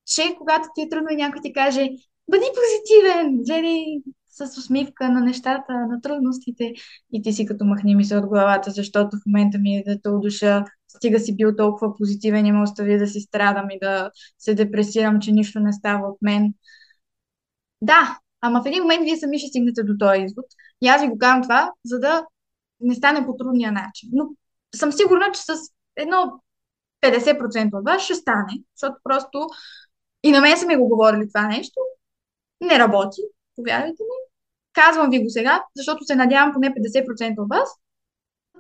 че 0.07 0.35
когато 0.39 0.68
ти 0.74 0.83
е 0.83 0.89
трудно 0.89 1.09
и 1.11 1.16
някой 1.16 1.41
ти 1.43 1.53
каже, 1.53 1.89
бъди 2.31 2.45
позитивен, 2.55 3.37
гледай 3.37 3.85
с 4.47 4.59
усмивка 4.59 5.09
на 5.09 5.20
нещата, 5.20 5.72
на 5.72 6.01
трудностите 6.01 6.72
и 7.12 7.22
ти 7.22 7.32
си 7.32 7.47
като 7.47 7.64
махни 7.64 7.95
ми 7.95 8.05
се 8.05 8.16
от 8.16 8.26
главата, 8.26 8.70
защото 8.70 9.16
в 9.16 9.26
момента 9.26 9.59
ми 9.59 9.76
е 9.76 9.84
да 9.86 10.01
те 10.03 10.09
удуша, 10.09 10.64
стига 10.88 11.20
си 11.20 11.36
бил 11.36 11.57
толкова 11.57 11.97
позитивен 11.97 12.47
и 12.47 12.53
ме 12.53 12.62
остави 12.62 12.99
да 12.99 13.07
си 13.07 13.20
страдам 13.20 13.70
и 13.70 13.78
да 13.78 14.11
се 14.38 14.55
депресирам, 14.55 15.20
че 15.20 15.32
нищо 15.32 15.61
не 15.61 15.72
става 15.72 16.09
от 16.09 16.18
мен. 16.22 16.55
Да, 17.82 18.18
ама 18.41 18.62
в 18.62 18.66
един 18.66 18.82
момент 18.82 19.05
вие 19.05 19.16
сами 19.16 19.38
ще 19.38 19.49
стигнете 19.49 19.82
до 19.82 19.95
този 19.99 20.20
извод. 20.20 20.45
И 20.82 20.88
аз 20.88 21.03
ви 21.03 21.09
го 21.09 21.18
казвам 21.18 21.43
това, 21.43 21.72
за 21.84 22.01
да 22.01 22.26
не 22.80 22.95
стане 22.95 23.26
по 23.26 23.36
трудния 23.36 23.72
начин. 23.72 24.09
Но 24.12 24.28
съм 24.74 24.93
сигурна, 24.93 25.26
че 25.34 25.41
с 25.41 25.53
едно 25.97 26.43
50% 27.03 27.78
от 27.78 27.84
вас 27.84 28.03
ще 28.03 28.14
стане, 28.14 28.53
защото 28.76 28.97
просто 29.05 29.47
и 30.22 30.30
на 30.30 30.41
мен 30.41 30.59
са 30.59 30.66
ми 30.66 30.76
го 30.76 30.88
говорили 30.88 31.28
това 31.28 31.47
нещо. 31.49 31.80
Не 32.61 32.78
работи, 32.78 33.20
повярвайте 33.57 34.03
ми. 34.03 34.30
Казвам 34.73 35.11
ви 35.11 35.23
го 35.23 35.31
сега, 35.31 35.64
защото 35.77 36.05
се 36.05 36.14
надявам 36.14 36.53
поне 36.53 36.75
50% 36.75 37.43
от 37.43 37.49
вас 37.49 37.68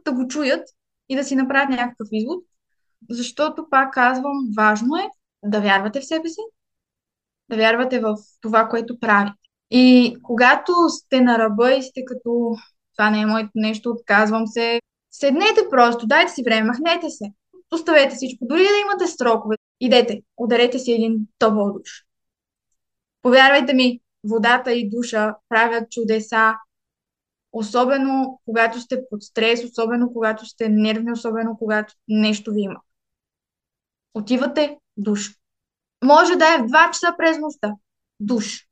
да 0.04 0.12
го 0.12 0.28
чуят 0.28 0.68
и 1.08 1.16
да 1.16 1.24
си 1.24 1.36
направят 1.36 1.70
някакъв 1.70 2.08
извод. 2.12 2.44
Защото, 3.10 3.66
пак 3.70 3.94
казвам, 3.94 4.32
важно 4.56 4.96
е 4.96 5.08
да 5.44 5.60
вярвате 5.60 6.00
в 6.00 6.06
себе 6.06 6.28
си, 6.28 6.40
да 7.48 7.56
вярвате 7.56 8.00
в 8.00 8.16
това, 8.40 8.68
което 8.68 9.00
правите. 9.00 9.36
И 9.70 10.16
когато 10.22 10.72
сте 10.88 11.20
на 11.20 11.38
ръба 11.38 11.72
и 11.72 11.82
сте 11.82 12.04
като 12.04 12.54
това 12.96 13.10
не 13.10 13.20
е 13.20 13.26
моето 13.26 13.50
нещо, 13.54 13.90
отказвам 13.90 14.46
се, 14.46 14.80
седнете 15.10 15.60
просто, 15.70 16.06
дайте 16.06 16.32
си 16.32 16.42
време, 16.44 16.66
махнете 16.66 17.10
се, 17.10 17.24
оставете 17.72 18.14
всичко, 18.14 18.46
дори 18.46 18.62
да 18.62 18.80
имате 18.82 19.06
срокове, 19.06 19.56
идете, 19.80 20.22
ударете 20.36 20.78
си 20.78 20.92
един 20.92 21.18
топъл 21.38 21.72
душ. 21.72 22.04
Повярвайте 23.22 23.74
ми, 23.74 24.00
водата 24.24 24.72
и 24.72 24.90
душа 24.90 25.36
правят 25.48 25.90
чудеса, 25.90 26.54
особено 27.52 28.40
когато 28.44 28.80
сте 28.80 29.08
под 29.10 29.22
стрес, 29.22 29.64
особено 29.64 30.12
когато 30.12 30.46
сте 30.46 30.68
нервни, 30.68 31.12
особено 31.12 31.56
когато 31.58 31.94
нещо 32.08 32.52
ви 32.52 32.60
има. 32.60 32.80
Отивате 34.14 34.78
душ. 34.96 35.30
Може 36.04 36.36
да 36.36 36.54
е 36.54 36.58
в 36.58 36.66
2 36.66 36.90
часа 36.90 37.14
през 37.18 37.38
нощта. 37.38 37.74
Душ. 38.20 38.66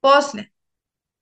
После. 0.00 0.46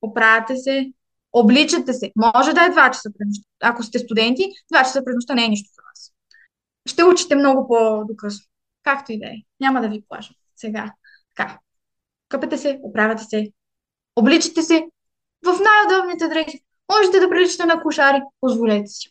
Оправяте 0.02 0.56
се, 0.56 0.92
обличате 1.32 1.92
се. 1.92 2.12
Може 2.16 2.52
да 2.52 2.64
е 2.64 2.70
2 2.70 2.90
часа 2.90 3.10
през 3.18 3.26
нощта. 3.26 3.44
Ако 3.60 3.82
сте 3.82 3.98
студенти, 3.98 4.42
2 4.74 4.78
часа 4.78 5.04
през 5.04 5.14
нощта 5.14 5.34
не 5.34 5.44
е 5.44 5.48
нищо 5.48 5.70
за 5.74 5.82
вас. 5.82 6.12
Ще 6.86 7.04
учите 7.04 7.36
много 7.36 7.68
по-докъсно. 7.68 8.46
Както 8.82 9.12
и 9.12 9.18
да 9.18 9.26
е. 9.26 9.36
Няма 9.60 9.80
да 9.80 9.88
ви 9.88 10.04
плажа. 10.08 10.30
Сега. 10.56 10.94
Така. 11.36 11.58
Къпете 12.32 12.58
се, 12.58 12.80
оправяте 12.82 13.24
се. 13.24 13.52
Обличате 14.16 14.62
се 14.62 14.86
в 15.44 15.58
най-удобните 15.60 16.28
дрехи. 16.28 16.60
Можете 16.92 17.20
да 17.20 17.30
приличате 17.30 17.64
на 17.66 17.82
кошари. 17.82 18.22
Позволете 18.40 18.86
си. 18.86 19.10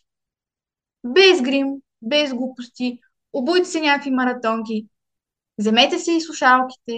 Без 1.04 1.42
грим, 1.42 1.66
без 2.02 2.34
глупости. 2.34 2.98
Обуйте 3.32 3.64
се 3.64 3.80
някакви 3.80 4.10
маратонки. 4.10 4.86
Вземете 5.58 5.98
си 5.98 6.12
и 6.12 6.20
слушалките 6.20 6.92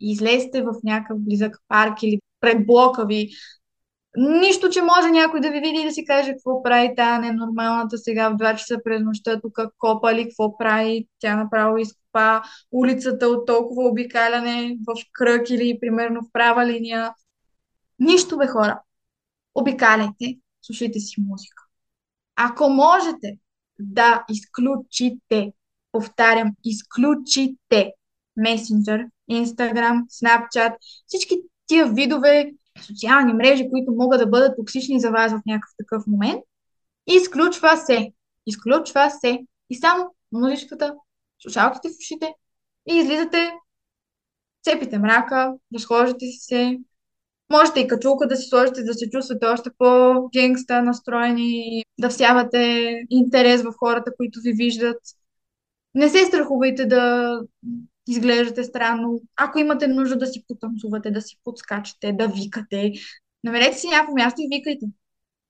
и 0.00 0.12
излезте 0.12 0.62
в 0.62 0.72
някакъв 0.84 1.18
близък 1.20 1.56
парк 1.68 2.02
или 2.02 2.20
пред 2.40 2.66
блока 2.66 3.06
ви. 3.06 3.28
Нищо, 4.16 4.70
че 4.70 4.82
може 4.82 5.10
някой 5.10 5.40
да 5.40 5.50
ви 5.50 5.60
види 5.60 5.80
и 5.80 5.84
да 5.84 5.92
си 5.92 6.04
каже 6.04 6.32
какво 6.32 6.62
прави 6.62 6.94
тая 6.96 7.18
ненормалната 7.20 7.98
сега 7.98 8.28
в 8.28 8.36
2 8.36 8.56
часа 8.56 8.78
през 8.84 9.02
нощта, 9.02 9.40
тук 9.40 9.58
копа 9.78 10.14
ли, 10.14 10.24
какво 10.24 10.58
прави. 10.58 11.08
Тя 11.18 11.36
направо 11.36 11.78
изкопа 12.16 12.42
улицата 12.72 13.28
от 13.28 13.46
толкова 13.46 13.88
обикаляне 13.88 14.78
в 14.86 14.94
кръг 15.12 15.50
или 15.50 15.78
примерно 15.80 16.20
в 16.22 16.32
права 16.32 16.66
линия. 16.66 17.14
Нищо 17.98 18.36
бе 18.36 18.46
хора. 18.46 18.80
Обикаляйте, 19.54 20.38
слушайте 20.62 21.00
си 21.00 21.20
музика. 21.20 21.62
Ако 22.36 22.68
можете 22.68 23.38
да 23.78 24.24
изключите 24.30 25.52
повтарям, 25.92 26.48
изключите 26.64 27.92
Messenger, 28.38 29.06
Instagram, 29.30 30.02
Snapchat, 30.02 30.74
всички 31.06 31.34
тия 31.66 31.92
видове 31.92 32.52
социални 32.86 33.32
мрежи, 33.32 33.70
които 33.70 33.92
могат 33.92 34.20
да 34.20 34.26
бъдат 34.26 34.56
токсични 34.56 35.00
за 35.00 35.10
вас 35.10 35.32
в 35.32 35.40
някакъв 35.46 35.74
такъв 35.78 36.06
момент. 36.06 36.42
Изключва 37.06 37.76
се. 37.76 38.12
Изключва 38.46 39.10
се. 39.10 39.38
И 39.70 39.74
само 39.74 40.14
музичката, 40.32 40.94
слушалките 41.38 41.88
в 41.88 41.98
ушите 42.00 42.34
и 42.90 42.96
излизате, 42.96 43.52
цепите 44.64 44.98
мрака, 44.98 45.54
разхождате 45.74 46.26
си 46.26 46.38
се. 46.40 46.78
Можете 47.50 47.80
и 47.80 47.88
качулка 47.88 48.26
да 48.26 48.36
си 48.36 48.48
сложите, 48.48 48.82
да 48.82 48.94
се 48.94 49.10
чувствате 49.10 49.46
още 49.46 49.70
по-генгста 49.78 50.82
настроени, 50.82 51.84
да 51.98 52.08
всявате 52.08 52.92
интерес 53.10 53.62
в 53.62 53.74
хората, 53.78 54.16
които 54.16 54.40
ви 54.40 54.52
виждат. 54.52 55.00
Не 55.94 56.08
се 56.08 56.24
страхувайте 56.24 56.86
да 56.86 57.40
изглеждате 58.08 58.64
странно. 58.64 59.20
Ако 59.36 59.58
имате 59.58 59.86
нужда 59.86 60.18
да 60.18 60.26
си 60.26 60.44
потанцувате, 60.48 61.10
да 61.10 61.20
си 61.20 61.36
подскачате, 61.44 62.12
да 62.12 62.28
викате, 62.28 62.92
намерете 63.44 63.78
си 63.78 63.88
някакво 63.88 64.14
място 64.14 64.40
и 64.40 64.48
викайте. 64.56 64.86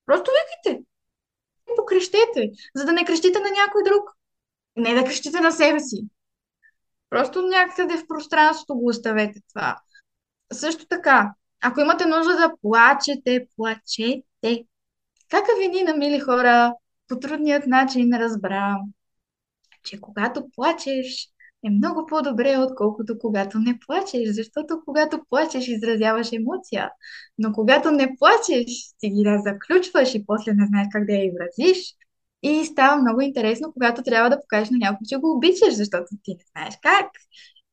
Просто 0.07 0.31
викайте. 0.65 0.85
Покрещете, 1.77 2.51
за 2.75 2.85
да 2.85 2.93
не 2.93 3.05
крещите 3.05 3.39
на 3.39 3.51
някой 3.51 3.83
друг. 3.85 4.16
Не 4.77 4.95
да 4.95 5.05
крещите 5.05 5.41
на 5.41 5.53
себе 5.53 5.81
си. 5.81 6.09
Просто 7.11 7.43
някъде 7.43 7.97
в 7.97 8.07
пространството 8.07 8.75
го 8.75 8.89
оставете 8.89 9.41
това. 9.49 9.77
Също 10.53 10.87
така, 10.87 11.33
ако 11.63 11.81
имате 11.81 12.07
нужда 12.07 12.37
да 12.37 12.53
плачете, 12.63 13.47
плачете. 13.57 14.65
Какъв 15.31 15.55
вини, 15.59 15.85
мили 15.99 16.21
хора, 16.21 16.75
по 17.09 17.19
трудният 17.19 17.67
начин 17.67 18.15
разбрам, 18.15 18.79
че 19.85 20.01
когато 20.01 20.51
плачеш, 20.55 21.29
е 21.65 21.71
много 21.71 22.07
по-добре, 22.07 22.59
отколкото 22.59 23.19
когато 23.19 23.59
не 23.59 23.79
плачеш, 23.87 24.29
защото 24.29 24.83
когато 24.85 25.25
плачеш, 25.29 25.69
изразяваш 25.69 26.33
емоция, 26.33 26.91
но 27.39 27.53
когато 27.53 27.91
не 27.91 28.17
плачеш, 28.19 28.67
ти 28.99 29.11
ги 29.11 29.25
заключваш 29.45 30.15
и 30.15 30.27
после 30.27 30.53
не 30.55 30.67
знаеш 30.67 30.89
как 30.93 31.07
да 31.07 31.13
я 31.13 31.25
изразиш. 31.27 31.95
И 32.43 32.65
става 32.65 33.03
много 33.03 33.21
интересно, 33.21 33.73
когато 33.73 34.03
трябва 34.03 34.31
да 34.31 34.41
покажеш 34.41 34.71
на 34.71 34.79
някой, 34.79 35.05
че 35.09 35.17
го 35.17 35.37
обичаш, 35.37 35.75
защото 35.75 36.07
ти 36.23 36.31
не 36.31 36.45
знаеш 36.53 36.75
как. 36.83 37.11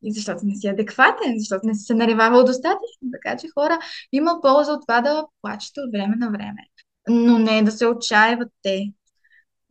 И 0.04 0.14
защото 0.14 0.40
не 0.44 0.56
си 0.56 0.68
адекватен, 0.68 1.34
защото 1.38 1.68
не 1.68 1.76
си 1.76 1.86
се 1.86 1.94
наревавал 1.94 2.44
достатъчно. 2.44 3.10
Така 3.12 3.38
че 3.38 3.48
хора, 3.54 3.80
има 4.12 4.40
полза 4.42 4.72
от 4.72 4.82
това 4.88 5.02
да 5.02 5.26
плачете 5.42 5.80
от 5.82 5.92
време 5.92 6.16
на 6.16 6.32
време. 6.32 6.68
Но 7.10 7.40
не 7.40 7.64
да 7.64 7.72
се 7.72 7.88
отчаивате 7.88 8.94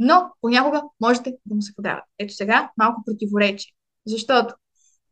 но 0.02 0.30
понякога 0.40 0.82
можете 1.00 1.34
да 1.46 1.54
му 1.54 1.62
се 1.62 1.74
подават. 1.74 2.04
Ето 2.18 2.34
сега 2.34 2.70
малко 2.76 3.02
противоречие. 3.06 3.72
Защото 4.06 4.54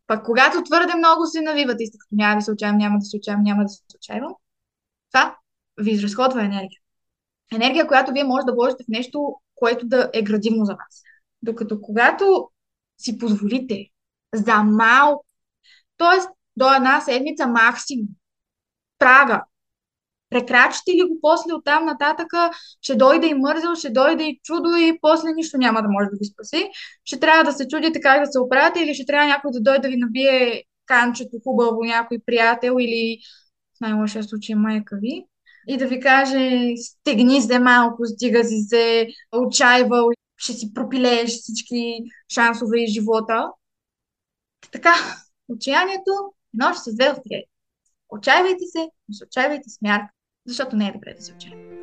пък 0.06 0.24
когато 0.24 0.62
твърде 0.62 0.94
много 0.94 1.26
се 1.26 1.40
навивате 1.40 1.84
и 1.84 1.90
като 1.90 2.14
няма 2.14 2.36
да 2.36 2.42
се 2.42 2.52
отчаявам, 2.52 2.78
няма 2.78 2.98
да 2.98 3.04
се 3.04 3.16
отчаявам, 3.16 3.44
няма 3.44 3.62
да 3.62 3.68
се 3.68 3.82
отчаявам, 3.96 4.34
това 5.12 5.36
ви 5.80 5.90
изразходва 5.90 6.40
енергия. 6.44 6.80
Енергия, 7.54 7.86
която 7.86 8.12
вие 8.12 8.24
може 8.24 8.44
да 8.44 8.52
вложите 8.52 8.84
в 8.84 8.88
нещо, 8.88 9.34
което 9.60 9.86
да 9.86 10.10
е 10.14 10.22
градивно 10.22 10.64
за 10.64 10.72
вас. 10.72 11.02
Докато 11.42 11.80
когато 11.80 12.50
си 12.98 13.18
позволите 13.18 13.86
за 14.34 14.62
малко, 14.62 15.26
т.е. 15.98 16.26
до 16.56 16.74
една 16.74 17.00
седмица 17.00 17.46
максимум, 17.46 18.06
прага 18.98 19.44
прекрачите 20.30 20.90
ли 20.90 21.08
го 21.08 21.18
после 21.20 21.54
оттам 21.54 21.84
нататъка, 21.84 22.50
ще 22.82 22.94
дойде 22.94 23.26
и 23.26 23.34
мързел, 23.34 23.74
ще 23.74 23.90
дойде 23.90 24.24
и 24.24 24.40
чудо 24.42 24.68
и 24.76 24.98
после 25.00 25.32
нищо 25.32 25.58
няма 25.58 25.82
да 25.82 25.88
може 25.88 26.08
да 26.12 26.16
ви 26.18 26.24
спаси. 26.24 26.70
Ще 27.04 27.20
трябва 27.20 27.44
да 27.44 27.52
се 27.52 27.68
чудите 27.68 28.00
как 28.00 28.20
да 28.20 28.32
се 28.32 28.40
оправяте 28.40 28.80
или 28.80 28.94
ще 28.94 29.06
трябва 29.06 29.26
някой 29.26 29.50
да 29.52 29.60
дойде 29.60 29.80
да 29.80 29.88
ви 29.88 29.96
набие 29.96 30.62
канчето 30.86 31.36
хубаво, 31.44 31.84
някой 31.84 32.18
приятел 32.26 32.76
или 32.80 33.18
в 33.76 33.80
най-лошия 33.80 34.22
случай 34.24 34.54
майка 34.54 34.98
ви 35.02 35.24
и 35.68 35.76
да 35.76 35.86
ви 35.86 36.00
каже 36.00 36.74
стегни 36.76 37.42
се 37.42 37.58
малко, 37.58 38.06
стига 38.06 38.44
си 38.44 38.60
се, 38.68 39.06
отчаивал, 39.32 40.08
ще 40.36 40.52
си 40.52 40.74
пропилееш 40.74 41.30
всички 41.30 41.98
шансове 42.34 42.80
и 42.80 42.86
живота. 42.86 43.48
Така, 44.72 44.94
отчаянието 45.48 46.12
нощ 46.54 46.80
с 46.80 46.94
две 46.94 47.14
Отчаивайте 48.08 48.64
се, 48.72 48.88
но 49.08 49.14
се 49.14 49.24
отчаивайте 49.24 49.70
с 49.70 49.82
мярка 49.82 50.10
защото 50.46 50.76
не 50.76 50.88
е 50.88 50.92
добре 50.92 51.14
да 51.14 51.22
се 51.22 51.32
учи. 51.32 51.79